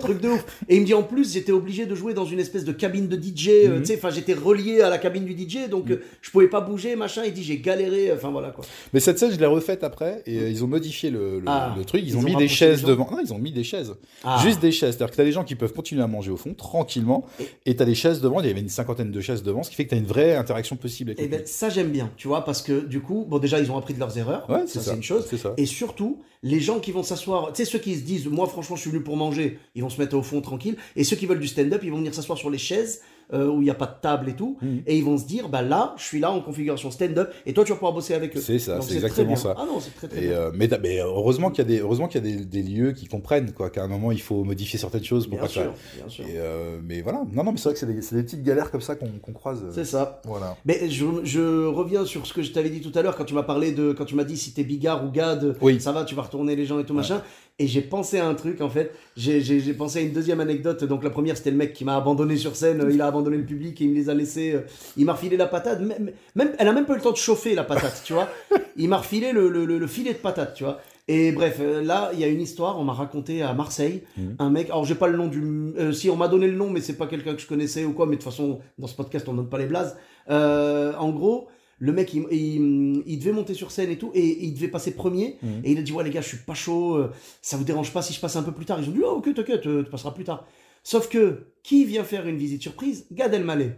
[0.00, 0.44] Truc de ouf.
[0.68, 3.06] Et il me dit, en plus, j'étais obligé de jouer dans une espèce de cabine
[3.06, 3.80] de DJ, euh, Mhm.
[3.82, 6.60] tu sais, enfin, j'étais relié à la cabine du DJ, donc euh, je pouvais pas
[6.60, 7.22] bouger, machin.
[7.24, 8.64] Il dit, j'ai galéré, enfin voilà, quoi.
[8.92, 11.72] Mais cette scène, je l'ai refaite après, et euh, ils ont modifié le, le- Ah.
[11.86, 12.02] truc.
[12.02, 13.08] Ils, Ils ont, ont mis des chaises devant.
[13.08, 13.94] Non, ils ont mis des chaises.
[14.24, 14.40] Ah.
[14.42, 14.96] Juste des chaises.
[14.96, 17.24] C'est-à-dire que t'as des gens qui peuvent continuer à manger au fond, tranquillement,
[17.66, 18.40] et t'as des chaises devant.
[18.40, 20.34] Il y avait une cinquantaine de chaises devant, ce qui fait que t'as une vraie
[20.34, 23.24] interaction possible avec Et le ben, ça, j'aime bien, tu vois, parce que du coup,
[23.28, 24.48] bon, déjà, ils ont appris de leurs erreurs.
[24.48, 24.90] Ouais, ça, c'est ça.
[24.90, 25.26] c'est une chose.
[25.36, 25.54] Ça.
[25.56, 28.76] Et surtout, les gens qui vont s'asseoir, tu sais, ceux qui se disent, moi franchement,
[28.76, 30.76] je suis venu pour manger, ils vont se mettre au fond tranquille.
[30.96, 33.00] Et ceux qui veulent du stand-up, ils vont venir s'asseoir sur les chaises
[33.32, 34.56] euh, où il n'y a pas de table et tout.
[34.62, 34.82] Mhm.
[34.86, 37.64] Et ils vont se dire, bah là, je suis là en configuration stand-up et toi,
[37.64, 38.40] tu vas pouvoir bosser avec eux.
[38.40, 39.54] C'est ça, c'est exactement ça.
[39.58, 40.36] Ah non, c'est très très Et, bien.
[40.36, 40.68] euh, mais,
[41.00, 43.70] heureusement qu'il y a des, heureusement qu'il y a des, des lieux qui comprennent quoi,
[43.70, 46.08] qu'à un moment il faut modifier certaines choses pour Bien pas que ça- sûr, bien
[46.08, 46.24] sûr.
[46.26, 48.70] Et, euh, mais voilà, non, non, mais c'est vrai que c'est des, des petites galères
[48.70, 49.62] comme ça qu'on croise.
[49.64, 50.20] euh, C'est ça.
[50.24, 50.56] Voilà.
[50.64, 53.34] Mais je, je reviens sur ce que je t'avais dit tout à l'heure quand tu
[53.34, 55.80] m'as parlé de quand tu m'as dit si t'es bigard ou gad, Oui.
[55.80, 56.98] ça va, tu vas retourner les gens et tout Ouais.
[56.98, 57.22] machin.
[57.58, 58.92] Et j'ai pensé à un truc en fait.
[59.16, 60.82] J'ai- J'ai j'ai pensé à une deuxième anecdote.
[60.84, 62.84] Donc la première c'était le mec qui m'a abandonné sur scène.
[62.90, 64.52] Il a abandonné le public et il me les a laissés.
[64.54, 64.60] euh,
[64.96, 65.80] Il m'a refilé la patate.
[65.80, 68.28] Même, même, elle a même pas eu le temps de chauffer la patate, tu vois.
[68.76, 70.80] Il m'a refilé le, le- le- le filet de patate, tu vois.
[71.08, 74.36] Et bref, euh, là, il y a une histoire, on m'a raconté à Marseille, Mhm.
[74.38, 75.42] un mec, alors j'ai pas le nom du...
[75.76, 77.92] euh, si, on m'a donné le nom, mais c'est pas quelqu'un que je connaissais ou
[77.92, 79.96] quoi, mais de toute façon, dans ce podcast, on donne pas les blazes.
[80.30, 81.48] Euh, en gros,
[81.84, 84.92] le mec, il, il- il devait monter sur scène et tout, et il devait passer
[84.94, 85.62] premier, Mhm.
[85.64, 87.92] et il a dit, ouais les gars, je suis pas chaud, euh, ça vous dérange
[87.92, 89.82] pas si je passe un peu plus tard Ils ont dit, oh ok, t'inquiète, euh,
[89.82, 90.46] tu passeras plus tard.
[90.84, 93.06] Sauf que, qui vient faire une visite surprise?
[93.10, 93.72] Gad Elmaleh.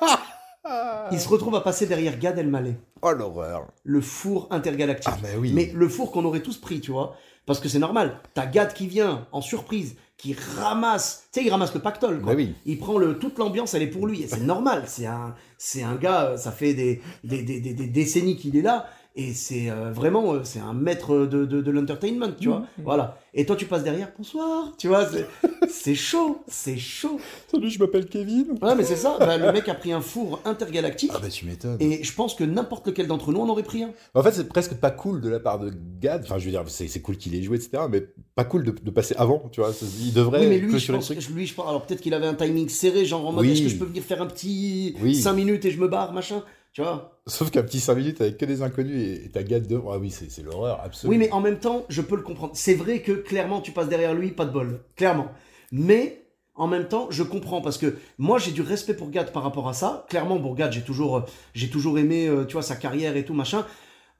[1.10, 3.66] Il se retrouve à passer derrière Gad Elmaleh, Oh l'horreur.
[3.84, 5.12] le four intergalactique.
[5.14, 5.50] Ah, mais oui.
[5.52, 7.16] Mais le four qu'on aurait tous pris, tu vois.
[7.46, 8.20] Parce que c'est normal.
[8.34, 11.28] T'as Gad qui vient en surprise, qui ramasse.
[11.32, 12.32] Tu sais, il ramasse le pactole, quoi.
[12.32, 12.54] Bah oui.
[12.66, 14.22] Il prend le, toute l'ambiance, elle est pour lui.
[14.22, 14.84] Et c'est normal.
[14.86, 18.62] C'est un, c'est un gars, euh, ça fait des, des, des- des décennies qu'il est
[18.62, 18.86] là.
[19.14, 22.60] Et c'est euh, vraiment, euh, c'est un maître de, de, de l'entertainment, tu vois.
[22.60, 22.82] Mmh.
[22.82, 23.18] Voilà.
[23.34, 24.72] Et toi, tu passes derrière, bonsoir.
[24.78, 25.06] Tu vois,
[25.68, 26.42] c'est- chaud.
[26.48, 27.20] C'est chaud.
[27.50, 28.58] Salut, je m'appelle Kevin.
[28.62, 29.16] Ouais, mais c'est ça.
[29.18, 31.10] Bah, le mec a pris un four intergalactique.
[31.14, 31.76] Ah bah tu m'étonnes.
[31.80, 33.90] Et je pense que n'importe lequel d'entre nous en aurait pris un.
[34.14, 35.70] En fait, c'est presque pas cool de la part de
[36.00, 36.22] Gad.
[36.24, 37.82] Enfin, je veux dire, c'est cool qu'il ait joué, etc.
[37.90, 39.72] Mais pas cool de, de passer avant, tu vois.
[40.00, 41.28] Il devrait Oui, mais lui, je clôturer pense, le truc.
[41.34, 43.52] lui, je pense, alors peut-être qu'il avait un timing serré, genre en mode, Oui.
[43.52, 45.14] est-ce que je peux venir faire un petit Oui.
[45.14, 48.38] 5 minutes et je me barre, machin, tu vois Sauf qu'un petit 5 minutes avec
[48.38, 49.92] que des inconnus et et t'as Gad devant.
[49.92, 51.10] Ah oui, c'est l'horreur, absolument.
[51.12, 52.52] Oui, mais en même temps, je peux le comprendre.
[52.56, 55.28] C'est vrai que clairement, tu passes derrière lui, pas de bol, clairement.
[55.70, 56.22] Mais
[56.54, 59.68] en même temps, je comprends parce que moi, j'ai du respect pour Gad par rapport
[59.68, 60.06] à ça.
[60.08, 61.20] Clairement, pour Gad, j'ai toujours, euh,
[61.54, 63.64] j'ai toujours aimé, euh, tu vois, sa carrière et tout machin.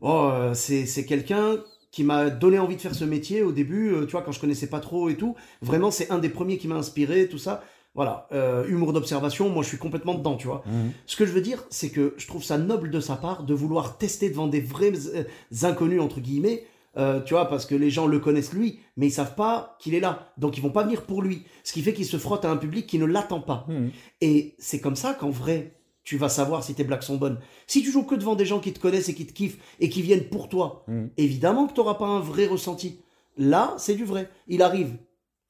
[0.01, 1.59] Oh, euh, c'est c'est quelqu'un
[1.91, 4.67] qui m'a donné envie de faire ce métier au début, tu vois, quand je connaissais
[4.69, 5.35] pas trop et tout.
[5.61, 7.63] Vraiment, c'est un des premiers qui m'a inspiré, tout ça.
[7.95, 10.63] Voilà, euh, humour d'observation, moi je suis complètement dedans, tu vois.
[10.67, 10.93] Mhm.
[11.05, 13.53] Ce que je veux dire, c'est que je trouve ça noble de sa part de
[13.53, 15.25] vouloir tester devant des vrais euh,
[15.63, 16.65] inconnus, entre guillemets,
[16.97, 19.95] euh, tu vois, parce que les gens le connaissent lui, mais ils savent pas qu'il
[19.95, 20.33] est là.
[20.39, 21.45] Donc ils vont pas venir pour lui.
[21.65, 23.67] Ce qui fait qu'il se frotte à un public qui ne l'attend pas.
[23.69, 23.91] Mhm.
[24.23, 27.39] Et c'est comme ça qu'en vrai, tu vas savoir si tes blagues sont bonnes.
[27.67, 29.89] Si tu joues que devant des gens qui te connaissent et qui te kiffent et
[29.91, 31.11] qui viennent pour toi, Mhm.
[31.19, 33.01] évidemment que tu n'auras pas un vrai ressenti.
[33.37, 34.29] Là, c'est du vrai.
[34.49, 34.97] Il arrive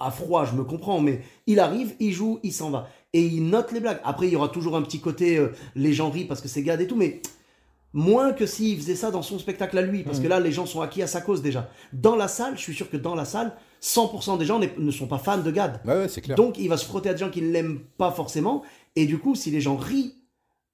[0.06, 2.88] à froid, je me comprends, mais il arrive, il joue, il s'en va.
[3.12, 4.00] Et il note les blagues.
[4.04, 6.62] Après, il y aura toujours un petit côté, euh, les gens rient parce que c'est
[6.62, 7.20] gade et tout, mais
[7.92, 10.64] moins que s'il faisait ça dans son spectacle à lui, parce que là, les gens
[10.66, 11.68] sont acquis à sa cause déjà.
[11.92, 15.06] Dans la salle, je suis sûr que dans la salle, 100% des gens ne sont
[15.06, 15.80] pas fans de Gad.
[15.84, 16.36] Ouais, ouais, c'est clair.
[16.36, 18.62] Donc, il va se frotter à des gens qui ne l'aiment pas forcément.
[18.96, 20.14] Et du coup, si les gens rient,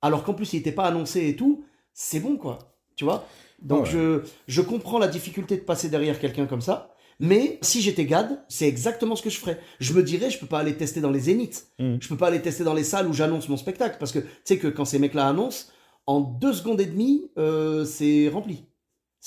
[0.01, 2.59] alors qu'en plus, il n'était pas annoncé et tout, c'est bon, quoi.
[2.95, 3.27] Tu vois?
[3.61, 3.91] Donc, Ouais.
[3.91, 6.95] je, je comprends la difficulté de passer derrière quelqu'un comme ça.
[7.21, 9.59] Mais si j'étais Gad, c'est exactement ce que je ferais.
[9.81, 11.67] Je me dirais, je peux pas aller tester dans les zéniths.
[11.81, 11.99] Mhm.
[12.01, 13.97] Je peux pas aller tester dans les salles où j'annonce mon spectacle.
[13.99, 15.67] Parce que tu sais que quand ces mecs-là annoncent,
[16.07, 18.65] en deux secondes et demie, euh, c'est rempli.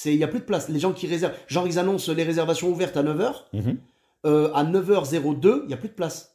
[0.06, 0.70] Il n'y a plus de place.
[0.70, 3.34] Les gens qui réservent, genre ils annoncent les réservations ouvertes à 9h.
[3.54, 3.78] Mhm.
[4.26, 6.30] Euh, à 9h02, il n'y a plus de place.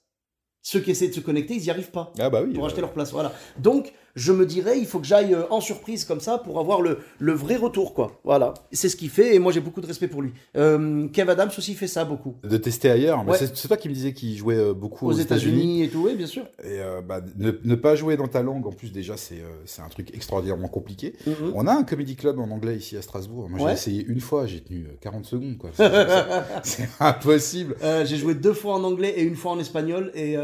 [0.62, 2.53] ceux qui essaient de se connecter, ils n'y arrivent pas Ah bah oui.
[2.53, 3.12] pour bah, acheter leur place.
[3.12, 3.33] Voilà.
[3.59, 6.81] Donc, je me dirais, il faut que j'aille euh, en surprise comme ça pour avoir
[6.83, 8.18] le, le vrai retour, quoi.
[8.24, 8.55] Voilà.
[8.72, 10.33] C'est ce qu'il fait et moi j'ai beaucoup de respect pour lui.
[10.57, 12.35] Euh, Kev Adams aussi fait ça beaucoup.
[12.42, 13.24] De tester ailleurs.
[13.26, 13.37] Ouais.
[13.38, 16.26] c'est toi qui me disais qu'il jouait euh, beaucoup Aux, États-Unis et tout, oui, bien
[16.26, 16.44] sûr.
[16.64, 19.85] Et euh, bah, ne, ne pas jouer dans ta langue, en plus, déjà, c'est euh,
[19.85, 21.14] un truc extraordinairement compliqué.
[21.26, 21.52] Mhm.
[21.55, 23.48] On a un comedy club en anglais ici à Strasbourg.
[23.50, 23.72] Moi, j'ai Ouais.
[23.74, 25.70] essayé une fois, j'ai tenu euh, 40 secondes, quoi.
[26.62, 27.76] C'est- impossible.
[28.05, 30.11] J'ai joué deux fois en anglais et une fois en espagnol.
[30.14, 30.37] Et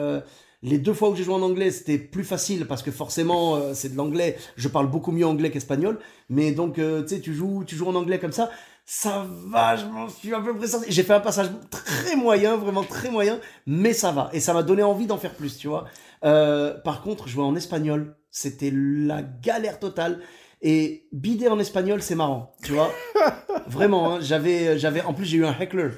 [0.62, 3.72] les deux fois où j'ai joué en anglais, c'était plus facile parce que forcément, euh,
[3.74, 4.36] c'est de l'anglais.
[4.56, 5.98] Je parle beaucoup mieux anglais qu'espagnol.
[6.28, 8.50] Mais donc, euh, tu sais, tu joues, tu joues en anglais comme ça.
[8.84, 10.86] Ça va, je m'en suis à peu près sorti.
[10.90, 14.30] J'ai fait un passage très moyen, vraiment très moyen, mais ça va.
[14.32, 15.84] Et ça m'a donné envie d'en faire plus, tu vois.
[16.24, 20.20] Euh, par contre, jouer en espagnol, c'était la galère totale.
[20.64, 22.92] Et bider en espagnol, c'est marrant, tu vois.
[23.66, 25.90] Vraiment, hein, j'avais, j'avais, en plus, j'ai eu un heckler.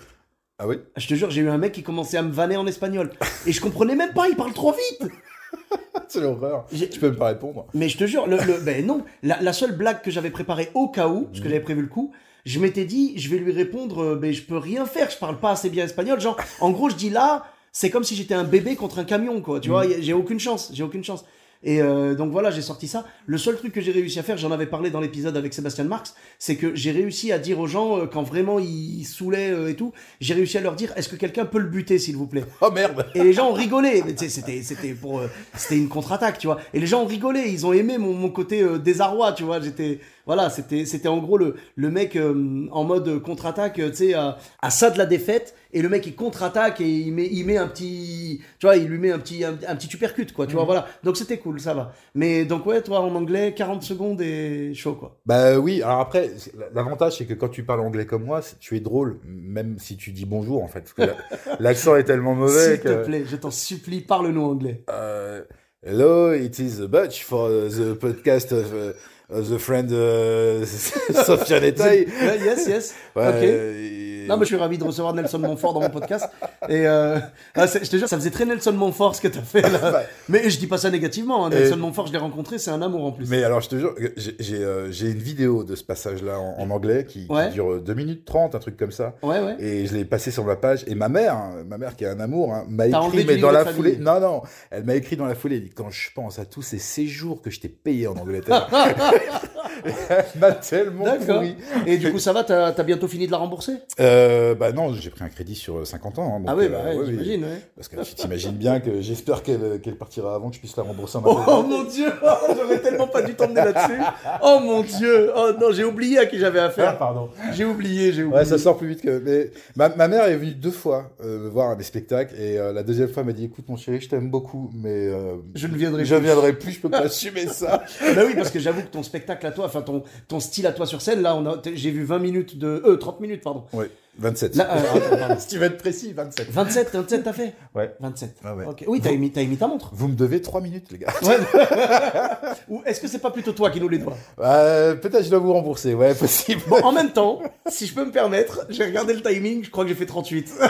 [0.58, 2.66] Ah oui Je te jure, j'ai eu un mec qui commençait à me vanner en
[2.66, 3.10] espagnol.
[3.46, 5.10] Et je comprenais même pas, il parle trop vite.
[6.08, 6.66] C'est l'horreur.
[6.70, 7.66] Tu peux me pas répondre.
[7.74, 10.70] Mais je te jure, le, le- ben non, la, la seule blague que j'avais préparée
[10.74, 12.12] au cas où, parce que j'avais prévu le coup,
[12.44, 15.40] je m'étais dit, je vais lui répondre, euh, ben je peux rien faire, je parle
[15.40, 16.20] pas assez bien espagnol.
[16.20, 19.40] Genre, en gros, je dis là, c'est comme si j'étais un bébé contre un camion,
[19.40, 19.58] quoi.
[19.60, 21.24] Tu vois, y a- j'ai aucune chance, j'ai aucune chance.
[21.64, 23.05] Et euh, donc voilà, j'ai sorti ça.
[23.27, 25.85] Le seul truc que j'ai réussi à faire, j'en avais parlé dans l'épisode avec Sébastien
[25.85, 29.70] Marx, c'est que j'ai réussi à dire aux gens, euh, quand vraiment ils saoulaient euh,
[29.70, 32.27] et tout, j'ai réussi à leur dire, est-ce que quelqu'un peut le buter, s'il vous
[32.27, 32.44] plaît?
[32.61, 34.03] Oh merde et les gens ont rigolé.
[34.05, 35.22] Mais tu sais, C'était, c'était pour,
[35.57, 36.61] c'était une contre-attaque, tu vois.
[36.74, 37.44] Et les gens ont rigolé.
[37.48, 39.61] Ils ont aimé mon, mon côté désarroi, tu vois.
[39.61, 43.96] J'étais, voilà, c'était, c'était en gros le, le mec euh, en mode contre-attaque, euh, tu
[43.96, 45.54] sais, à, à ça de la défaite.
[45.72, 48.87] Et le mec il contre-attaque et il met, il met un petit, tu vois, il
[48.87, 50.46] lui met un petit, un, un petit uppercut, quoi.
[50.46, 50.87] Tu vois, voilà.
[51.02, 51.92] Donc c'était cool, ça va.
[52.14, 55.18] Mais donc ouais, toi en anglais, 40 secondes et chaud, quoi.
[55.26, 56.30] Bah oui, alors après,
[56.74, 60.12] l'avantage c'est que quand tu parles anglais comme moi, tu es drôle, même si tu
[60.12, 60.94] dis bonjour en fait.
[61.60, 64.84] L'accent est tellement mauvais S'il te plaît, je t'en supplie, parle-nous anglais.
[64.90, 65.42] Euh,
[65.82, 68.94] hello, it is a Butch for the podcast of, uh, of
[69.28, 70.64] the friend uh,
[71.24, 72.06] Sophia Netaï.
[72.06, 72.94] Ouais, yes, yes.
[73.16, 74.13] Ouais, ok.
[74.24, 76.28] Et- Non, mais je suis ravi de recevoir Nelson Montfort dans mon podcast.
[76.68, 77.18] Et euh,
[77.54, 80.02] ah, je te jure, ça faisait très Nelson Montfort ce que t'as fait là.
[80.28, 81.46] Mais je dis pas ça négativement.
[81.46, 81.50] hein.
[81.50, 83.28] Et- Nelson Montfort, je l'ai rencontré, c'est un amour en plus.
[83.28, 86.70] Mais alors, je te jure, j'ai euh, j'ai une vidéo de ce passage-là en, en
[86.70, 89.14] anglais qui, dure 2 minutes 30, un truc comme ça.
[89.22, 89.56] Ouais, ouais.
[89.58, 90.84] Et je l'ai passé sur ma page.
[90.87, 93.50] Et ma mère, hein, ma mère qui a un amour, hein, m'a écrit, mais dans
[93.50, 93.96] la foulée.
[93.98, 95.56] Non, non, elle m'a écrit dans la foulée.
[95.56, 98.68] Elle dit Quand je pense à tous ces séjours que je t'ai payés en Angleterre,
[100.40, 101.56] m'a tellement pourri.
[101.87, 103.72] Et du coup, ça va, t'as as bientôt fini de la rembourser?
[104.00, 106.37] Euh, bah non, j'ai pris un crédit sur 50 ans.
[106.37, 107.06] hein, donc, Ah oui, euh, bah ouais, oui, oui.
[107.12, 107.60] j'imagine, ouais.
[107.76, 110.82] Parce que tu t'imagines bien que j'espère qu'elle qu'elle partira avant que je puisse la
[110.82, 111.68] rembourser en Oh intégralité.
[111.68, 114.00] mon dieu, oh, j'aurais tellement pas dû t'emmener là-dessus.
[114.42, 116.98] Oh mon dieu, oh non, j'ai oublié à qui j'avais affaire.
[116.98, 117.28] pardon.
[117.52, 118.38] J'ai oublié, j'ai oublié.
[118.40, 119.18] Ouais, ça sort plus vite que.
[119.24, 122.58] Mais ma, ma mère est venue deux fois euh, me voir à mes spectacles et
[122.58, 125.37] euh, la deuxième fois elle m'a dit écoute mon chéri, je t'aime beaucoup, mais euh,
[125.54, 126.24] Je ne viendrai je plus.
[126.24, 127.82] viendrai plus, je peux pas assumer ça.
[128.14, 130.72] Bah oui, parce que j'avoue que ton spectacle à toi, enfin ton, ton style à
[130.72, 132.83] toi sur scène, là, on a, j'ai vu 20 minutes de.
[132.87, 133.64] Euh, 30 minutes, pardon.
[133.72, 134.57] Ouais, 27.
[134.57, 135.37] Là, euh, attends, pardon.
[135.38, 136.50] si tu veux être précis, 27.
[136.50, 137.94] 27, 27 t'as fait Ouais.
[138.00, 138.37] 27.
[138.44, 138.64] Ah ouais.
[138.87, 139.90] Oui, t'as émis, émis ta montre.
[139.92, 141.12] Vous me devez 3 minutes, les gars.
[141.22, 141.38] Ouais.
[142.68, 145.40] Ou est-ce que c'est pas plutôt toi qui nous les dois Euh, Peut-être je dois
[145.40, 146.62] vous rembourser, ouais, possible.
[146.68, 149.85] Bon, en même temps, si je peux me permettre, j'ai regardé le timing, je crois
[149.85, 150.53] que j'ai fait 38.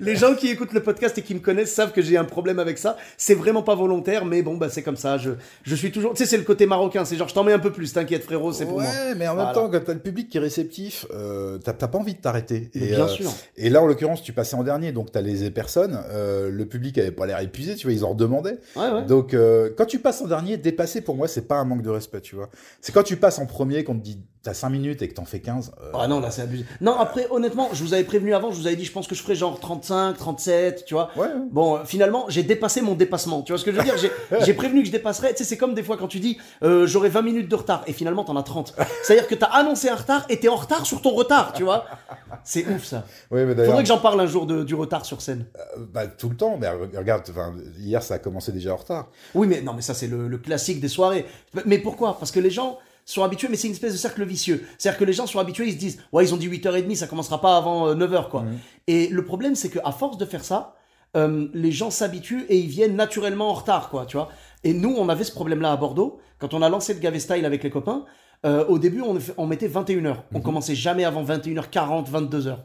[0.00, 2.58] Les gens qui écoutent le podcast et qui me connaissent savent que j'ai un problème
[2.58, 2.96] avec ça.
[3.16, 5.18] C'est vraiment pas volontaire, mais bon, bah c'est comme ça.
[5.18, 6.12] Je, je suis toujours.
[6.12, 7.04] Tu sais, c'est le côté marocain.
[7.04, 9.14] C'est genre, je t'en mets un peu plus, t'inquiète, frérot, c'est pour ouais, moi.
[9.16, 12.14] mais en même temps, quand t'as le public qui est réceptif, euh, t'as pas envie
[12.14, 12.70] de t'arrêter.
[12.74, 13.30] Et, bien euh, sûr.
[13.56, 15.98] Et là, en l'occurrence, tu passais en dernier, donc t'as les personnes.
[16.10, 18.58] euh, le public avait pas l'air épuisé, tu vois, ils en redemandaient.
[18.76, 19.04] Ouais, ouais.
[19.04, 21.90] Donc, euh, quand tu passes en dernier, dépasser pour moi, c'est pas un manque de
[21.90, 22.50] respect, tu vois.
[22.80, 25.24] C'est quand tu passes en premier, qu'on te dit t'as 5 minutes et que t'en
[25.26, 25.72] fais 15.
[25.82, 26.64] euh, Ah non, là, c'est abusé.
[26.80, 29.14] Non, après, honnêtement, je vous avais prévenu avant, je vous avais dit, je pense que
[29.14, 31.10] je ferais genre 35, 37, tu vois.
[31.16, 31.28] Ouais.
[31.50, 33.42] Bon, euh, finalement, j'ai dépassé mon dépassement.
[33.42, 33.96] Tu vois ce que je veux dire?
[33.98, 35.32] J'ai- prévenu que je dépasserais.
[35.32, 37.82] Tu sais, c'est comme des fois quand tu dis, euh, j'aurai 20 minutes de retard,
[37.86, 38.74] et finalement, t'en as 30.
[39.02, 41.84] C'est-à-dire que t'as annoncé un retard, et t'es en retard sur ton retard, tu vois
[42.44, 43.04] C'est ouf, ça.
[43.30, 45.46] Ouais, mais d'ailleurs, Faudrait que j'en parle un jour de- du retard sur scène.
[45.92, 46.56] bah, tout le temps.
[46.58, 47.24] Mais re- regarde,
[47.78, 49.08] hier, ça a commencé déjà en retard.
[49.34, 51.26] Oui, mais non, mais ça, c'est le, le classique des soirées.
[51.66, 52.18] Mais pourquoi?
[52.18, 54.66] Parce que les gens sont habitués, mais c'est une espèce de cercle vicieux.
[54.78, 57.06] C'est-à-dire que les gens sont habitués, ils se disent, ouais, ils ont dit 8h30, ça
[57.06, 58.44] commencera pas avant 9h, quoi.
[58.86, 60.76] Et le problème, c'est qu'à force de faire ça,
[61.16, 64.28] euh, les gens s'habituent et ils viennent naturellement en retard, quoi, tu vois.
[64.62, 66.20] Et nous, on avait ce problème-là à Bordeaux.
[66.38, 68.04] Quand on a lancé le Gavé Style avec les copains,
[68.46, 70.16] euh, au début, on, on mettait 21h.
[70.34, 72.58] On commençait jamais avant 21h40, 22h.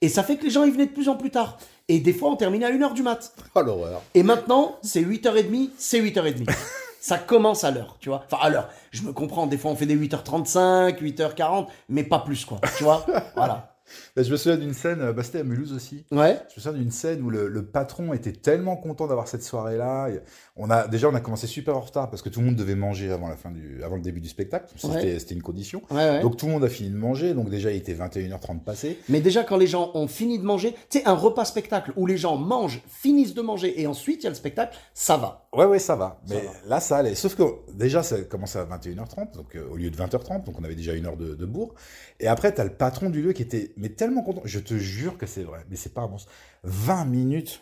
[0.00, 1.58] Et ça fait que les gens, ils venaient de plus en plus tard.
[1.88, 3.34] Et des fois, on terminait à 1h du mat.
[3.54, 4.02] Oh l'horreur.
[4.14, 6.48] Et maintenant, c'est 8h30, c'est 8h30.
[7.02, 8.22] ça commence à l'heure, tu vois.
[8.30, 8.68] Enfin, à l'heure.
[8.92, 12.60] Je me comprends, des fois on fait des 8h35, 8h40, mais pas plus, quoi.
[12.78, 13.04] Tu vois?
[13.34, 13.71] Voilà.
[14.16, 16.04] Bah, je me souviens d'une scène, euh, bah, c'était à Mulhouse aussi.
[16.10, 16.38] Ouais.
[16.50, 20.08] Je me souviens d'une scène où le, le patron était tellement content d'avoir cette soirée-là.
[20.56, 22.74] On a déjà on a commencé super en retard parce que tout le monde devait
[22.74, 24.66] manger avant la fin du, avant le début du spectacle.
[24.76, 25.18] C'était Ouais.
[25.30, 25.82] une condition.
[25.90, 26.20] Ouais, ouais.
[26.20, 27.34] Donc tout le monde a fini de manger.
[27.34, 28.98] Donc déjà il était 21h30 passé.
[29.08, 32.06] Mais déjà, quand les gens ont fini de manger, tu sais, un repas spectacle où
[32.06, 35.48] les gens mangent, finissent de manger et ensuite il y a le spectacle, ça va.
[35.54, 36.20] Ouais ouais ça va.
[36.26, 36.50] Ça Mais va.
[36.66, 37.14] là ça allait.
[37.14, 37.42] Sauf que
[37.74, 40.92] déjà ça commençait à 21h30 donc euh, au lieu de 20h30 donc on avait déjà
[40.94, 41.74] une heure de, de bourre.
[42.20, 44.40] Et après t'as le patron du lieu qui était mais tellement content.
[44.44, 45.58] Je te jure que c'est vrai.
[45.68, 46.30] Mais c'est pas un monstre.
[46.64, 47.60] 20 minutes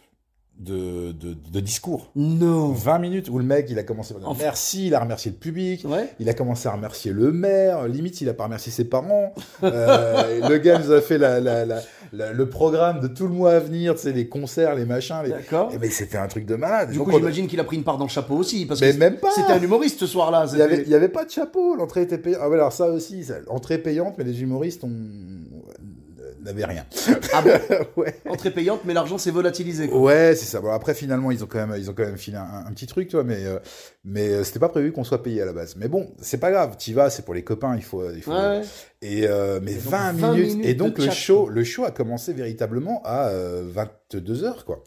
[0.58, 2.10] de, de, de discours.
[2.16, 2.70] Non.
[2.72, 4.42] 20 minutes où le mec, il a commencé par dire Enfin.
[4.42, 6.10] merci, il a remercié le public, Ouais.
[6.20, 9.32] il a commencé à remercier le maire, limite, il a pas remercié ses parents.
[9.62, 11.80] Euh, le gars nous a fait la, la- la-
[12.12, 15.22] la- le programme de tout le mois à venir, tu sais, les concerts, les machins.
[15.24, 15.30] Les...
[15.30, 15.70] D'accord.
[15.72, 16.90] Eh ben, c'était un truc de malade.
[16.90, 18.82] Du Donc, coup, on- j'imagine qu'il a pris une part dans le chapeau aussi, parce
[18.82, 19.30] Mais que même pas.
[19.34, 20.44] c'était un humoriste ce soir-là.
[20.52, 20.58] Il
[20.90, 22.40] y avait, pas de chapeau, l'entrée était payante.
[22.44, 24.90] Ah ouais, alors ça aussi, ça- entrée payante, mais les humoristes on...
[26.52, 26.84] n'avaient rien.
[27.32, 27.50] Ah bon
[28.02, 28.14] ouais.
[28.28, 29.88] Entrée payante, mais l'argent s'est volatilisé.
[29.88, 29.98] quoi.
[30.00, 30.60] Ouais, c'est ça.
[30.60, 32.86] Bon, après, finalement, ils ont quand même, ils ont quand même filé un, un petit
[32.86, 33.58] truc, toi, mais, euh,
[34.04, 35.76] mais euh, c'était pas prévu qu'on soit payé à la base.
[35.76, 36.76] Mais bon, c'est pas grave.
[36.76, 38.32] T'y vas, c'est pour les copains, il faut, il faut.
[38.32, 38.62] Ouais.
[39.02, 40.48] Et euh, mais Et donc, 20, 20 minutes.
[40.50, 41.52] minutes Et donc le chat, show, quoi.
[41.52, 44.82] le show a commencé véritablement à 22 heures, quoi.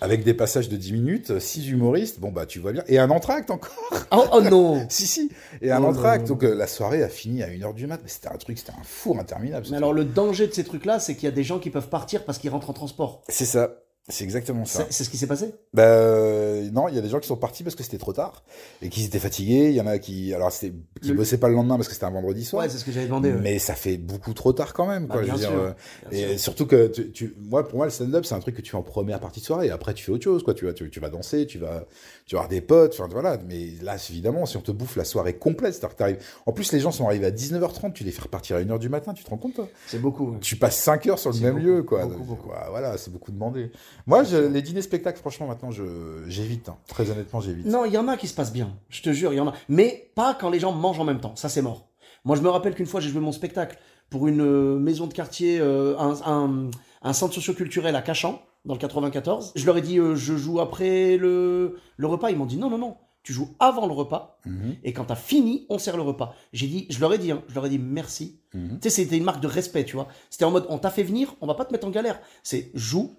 [0.00, 3.10] Avec des passages de 10 minutes, 6 humoristes, bon bah tu vois bien, et un
[3.10, 4.06] entracte encore.
[4.10, 5.30] Oh, oh non si si,
[5.62, 6.26] et un Oh entracte.
[6.26, 8.72] Donc euh, la soirée a fini à 1h du mat, mais c'était un truc, c'était
[8.72, 9.62] un four interminable.
[9.64, 9.76] Mais truc.
[9.78, 12.24] alors, le danger de ces trucs-là, c'est qu'il y a des gens qui peuvent partir
[12.24, 13.22] parce qu'ils rentrent en transport.
[13.28, 13.76] C'est ça.
[14.08, 14.86] C'est exactement ça.
[14.90, 15.52] C'est ce qui s'est passé?
[15.76, 18.44] Euh, non, il y a des gens qui sont partis parce que c'était trop tard
[18.80, 19.70] et qui étaient fatigués.
[19.70, 21.94] Il y en a qui, alors c'était, qui Le- bossaient pas le lendemain parce que
[21.94, 22.62] c'était un vendredi soir.
[22.62, 23.32] Ouais, c'est ce que j'avais demandé.
[23.32, 23.40] ouais.
[23.40, 25.22] mais ça fait beaucoup trop tard quand même, Bah, quoi.
[25.24, 25.72] bien veux sûr, euh,
[26.08, 26.38] bien et sûr.
[26.38, 28.76] surtout que tu, tu- moi, pour moi, le stand-up, c'est un truc que tu fais
[28.76, 29.66] en première partie de soirée.
[29.66, 30.54] Et après, tu fais autre chose, quoi.
[30.54, 31.84] Tu vas, tu, tu vas danser, tu vas,
[32.26, 32.92] tu vas avoir des potes.
[32.94, 33.38] Enfin, voilà.
[33.48, 36.18] Mais là, évidemment, si on te bouffe la soirée complète, c'est-à-dire que t'arrives.
[36.46, 37.92] En plus, les gens sont arrivés à 19h30.
[37.92, 39.14] Tu les fais repartir à 1h du matin.
[39.14, 39.68] Tu te rends compte, toi?
[39.88, 40.36] C'est beaucoup.
[40.40, 42.06] Tu passes 5 heures sur le même beaucoup, lieu, quoi.
[42.06, 42.50] beaucoup, beaucoup.
[42.70, 43.72] Voilà, c'est beaucoup demandé.
[44.06, 46.68] Moi, je, les dîners spectacles, franchement, maintenant, je, j'évite.
[46.68, 46.76] hein.
[46.88, 47.66] Très honnêtement, j'évite.
[47.66, 48.76] Non, il y en a qui se passent bien.
[48.88, 49.52] Je te jure, il y en a.
[49.68, 51.34] Mais pas quand les gens mangent en même temps.
[51.36, 51.88] Ça, c'est mort.
[52.24, 53.78] Moi, je me rappelle qu'une fois, j'ai joué mon spectacle
[54.10, 56.70] pour une euh, maison de quartier, euh, un, un-
[57.02, 59.52] un centre socioculturel à Cachan, dans le 94.
[59.54, 62.30] Je leur ai dit, euh, je joue après le, le repas.
[62.30, 62.96] Ils m'ont dit, non, non, non.
[63.22, 64.38] Tu joues avant le repas.
[64.46, 66.34] Mhm, Et quand t'as fini, on sert le repas.
[66.52, 68.40] J'ai dit, je leur ai dit, hein, je leur ai dit merci.
[68.54, 68.78] mhm.
[68.80, 70.06] Tu sais, c'était une marque de respect, tu vois.
[70.30, 72.20] C'était en mode, on t'a fait venir, on va pas te mettre en galère.
[72.44, 73.16] C'est joue.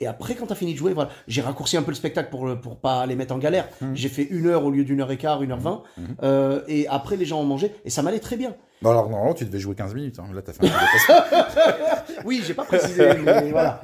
[0.00, 1.10] Et après, quand t'as fini de jouer, voilà.
[1.26, 3.68] J'ai raccourci un peu le spectacle pour, pour pas les mettre en galère.
[3.80, 3.96] Mhm.
[3.96, 5.82] J'ai fait une heure au lieu d'une heure et quart, une heure vingt.
[5.96, 6.06] Mhm.
[6.22, 7.74] Euh, et après, les gens ont mangé.
[7.84, 8.54] Et ça m'allait très bien.
[8.80, 10.20] Bon, alors, normalement, tu devais jouer 15 minutes.
[10.20, 10.26] hein.
[10.32, 10.74] Là, t'as fait un peu
[12.14, 13.82] de Oui, j'ai pas précisé, mais voilà.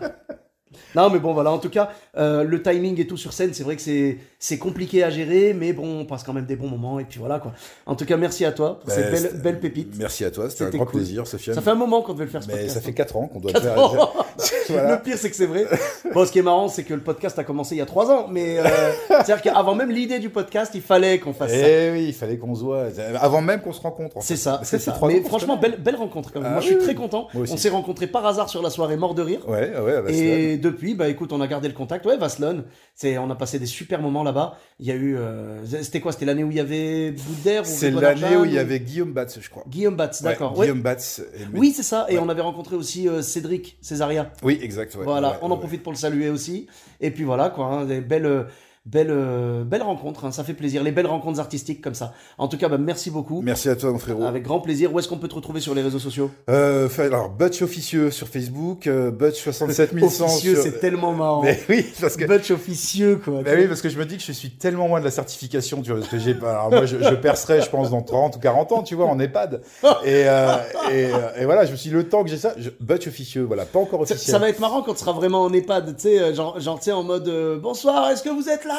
[0.95, 1.51] Non, mais bon, voilà.
[1.53, 4.59] En tout cas, euh, le timing et tout sur scène, c'est vrai que c'est c'est
[4.59, 7.01] compliqué à gérer, mais bon, on passe quand même des bons moments.
[7.01, 7.53] Et puis voilà, quoi.
[7.87, 9.95] En tout cas, merci à toi pour Bah, cette belle, pépite.
[9.99, 11.01] Merci à toi, c'était un grand cool.
[11.01, 11.55] plaisir, Sofiane.
[11.55, 12.75] Ça fait un moment qu'on devait le faire, ce Mais podcast.
[12.75, 13.79] ça fait 4 ans qu'on doit le faire.
[13.79, 14.13] ans.
[14.69, 14.97] Voilà.
[14.97, 15.67] Le pire, c'est que c'est vrai.
[16.15, 18.11] Bon, ce qui est marrant, c'est que le podcast a commencé il y a trois
[18.11, 18.65] ans, mais euh,
[19.09, 21.69] c'est-à-dire qu'avant même l'idée du podcast, il fallait qu'on fasse ça.
[21.69, 22.87] Eh oui, il fallait qu'on se voit.
[23.21, 24.17] Avant même qu'on se rencontre.
[24.17, 24.99] en C'est ça, c'est ça.
[25.07, 26.49] Mais franchement, belle, belle rencontre quand même.
[26.49, 26.83] Ah Moi, je suis oui.
[26.83, 27.29] très content.
[27.35, 29.41] On s'est rencontrés par hasard sur la soirée Mort de rire.
[29.49, 30.15] Ouais, ouais.
[30.15, 32.05] Et depuis, bah écoute, on a gardé le contact.
[32.07, 34.59] Ouais, Vaslon, c'est, on a passé des super moments là-bas.
[34.81, 36.13] Il y a eu, euh, c'était quoi?
[36.13, 39.13] C'était l'année où il y avait Boudère ou C'est l'année où il y avait Guillaume
[39.13, 39.65] Batz, je crois.
[39.69, 40.59] Guillaume Batz, Ouais, d'accord.
[40.59, 40.67] Ouais.
[40.67, 41.23] Guillaume Batz.
[41.55, 42.07] Oui, c'est ça.
[42.09, 42.23] Et Ouais.
[42.25, 44.33] on avait rencontré aussi euh, Cédric Césaria.
[44.43, 44.97] Oui, exact.
[45.01, 46.67] voilà, on en profite pour le saluer aussi.
[47.01, 48.47] Et puis voilà, quoi, hein, des belles,
[48.87, 50.25] belles, euh, belles rencontres.
[50.25, 52.13] hein, ça fait plaisir, les belles rencontres artistiques comme ça.
[52.39, 53.41] En tout cas, bah, merci beaucoup.
[53.43, 54.23] Merci à toi, mon frérot.
[54.25, 54.93] Avec grand plaisir.
[54.93, 58.29] Où est-ce qu'on peut te retrouver sur les réseaux sociaux Euh, alors, Butch officieux sur
[58.29, 60.63] Facebook, euh, Butch 67100 Officieux, sur...
[60.63, 61.43] c'est tellement marrant.
[61.43, 62.25] Mais oui, parce que...
[62.27, 63.41] Butch officieux, quoi.
[63.45, 65.81] Mais oui, parce que je me dis que je suis tellement loin de la certification,
[65.83, 66.33] tu vois, parce que j'ai.
[66.43, 69.19] Alors moi, je, je percerai, je pense, dans 30 ou 40 ans, tu vois, en
[69.19, 69.63] EHPAD.
[70.05, 70.57] Et, euh,
[70.91, 73.07] et, euh, et voilà, je me suis dit, le temps que j'ai ça, je, Butch
[73.07, 74.33] officieux, voilà, pas encore Ça, officiel.
[74.33, 76.79] ça va être marrant quand tu seras vraiment en EHPAD, tu sais, euh, genre, genre
[76.79, 77.31] tu sais, en mode
[77.63, 78.74] bonsoir, est-ce que vous êtes là?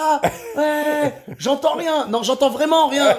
[0.58, 2.08] Ouais, j'entends rien.
[2.08, 3.15] Non, j'entends vraiment rien.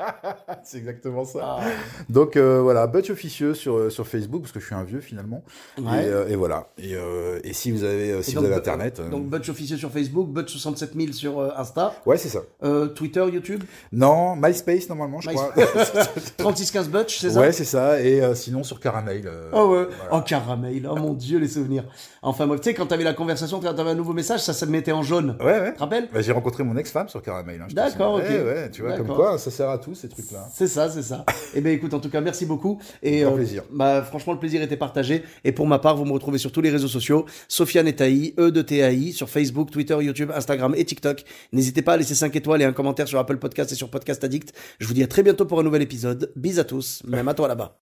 [0.62, 1.38] C'est exactement ça.
[1.42, 1.60] Ah.
[2.08, 5.00] Donc euh, voilà, Butch officieux sur, euh, sur Facebook, parce que je suis un vieux
[5.00, 5.42] finalement.
[5.78, 6.04] Ouais.
[6.04, 6.68] Et, euh, et voilà.
[6.78, 9.00] Et, euh, et si vous avez, si vous donc, avez Internet.
[9.10, 12.40] Donc Butch officieux sur Facebook, Butch 67000 sur euh, Insta, Ouais, c'est ça.
[12.94, 15.52] Twitter, YouTube, Non, MySpace normalement, je crois.
[16.38, 18.00] 3615 Butch, c'est ça ouais, c'est ça.
[18.00, 19.30] Et sinon sur Caramel.
[19.52, 20.10] Oh ouais, voilà.
[20.12, 21.84] oh caramel, oh mon dieu les souvenirs.
[22.22, 24.64] Enfin moi, tu sais quand t'avais la conversation, quand t'avais un nouveau message, ça se
[24.64, 25.36] mettait en jaune.
[25.40, 25.70] Ouais, ouais.
[25.70, 26.08] Tu te rappelles?
[26.12, 27.60] Bah, j'ai rencontré mon ex-femme sur Caramel.
[27.60, 28.22] hein, D'accord, ok.
[28.22, 30.48] Ouais, ouais, tu vois, comme quoi, ça sert à tout ces trucs-là.
[30.52, 31.24] C'est ça, c'est ça.
[31.52, 32.80] Eh ben écoute, en tout cas, merci beaucoup.
[33.02, 33.64] Et Grand plaisir.
[33.72, 35.24] Bah, franchement, le plaisir était partagé.
[35.42, 37.26] Et pour ma part, vous me retrouvez sur tous les réseaux sociaux.
[37.48, 41.24] Sofiane et Taï, E de TAI, sur Facebook, Twitter, YouTube, Instagram et TikTok.
[41.52, 44.22] N'hésitez pas à laisser 5 étoiles et un commentaire sur Apple Podcast et sur Podcast
[44.22, 44.52] Addict.
[44.78, 46.32] Je vous dis à très bientôt pour un nouvel épisode.
[46.36, 47.89] Bis à tous, même à toi là-bas.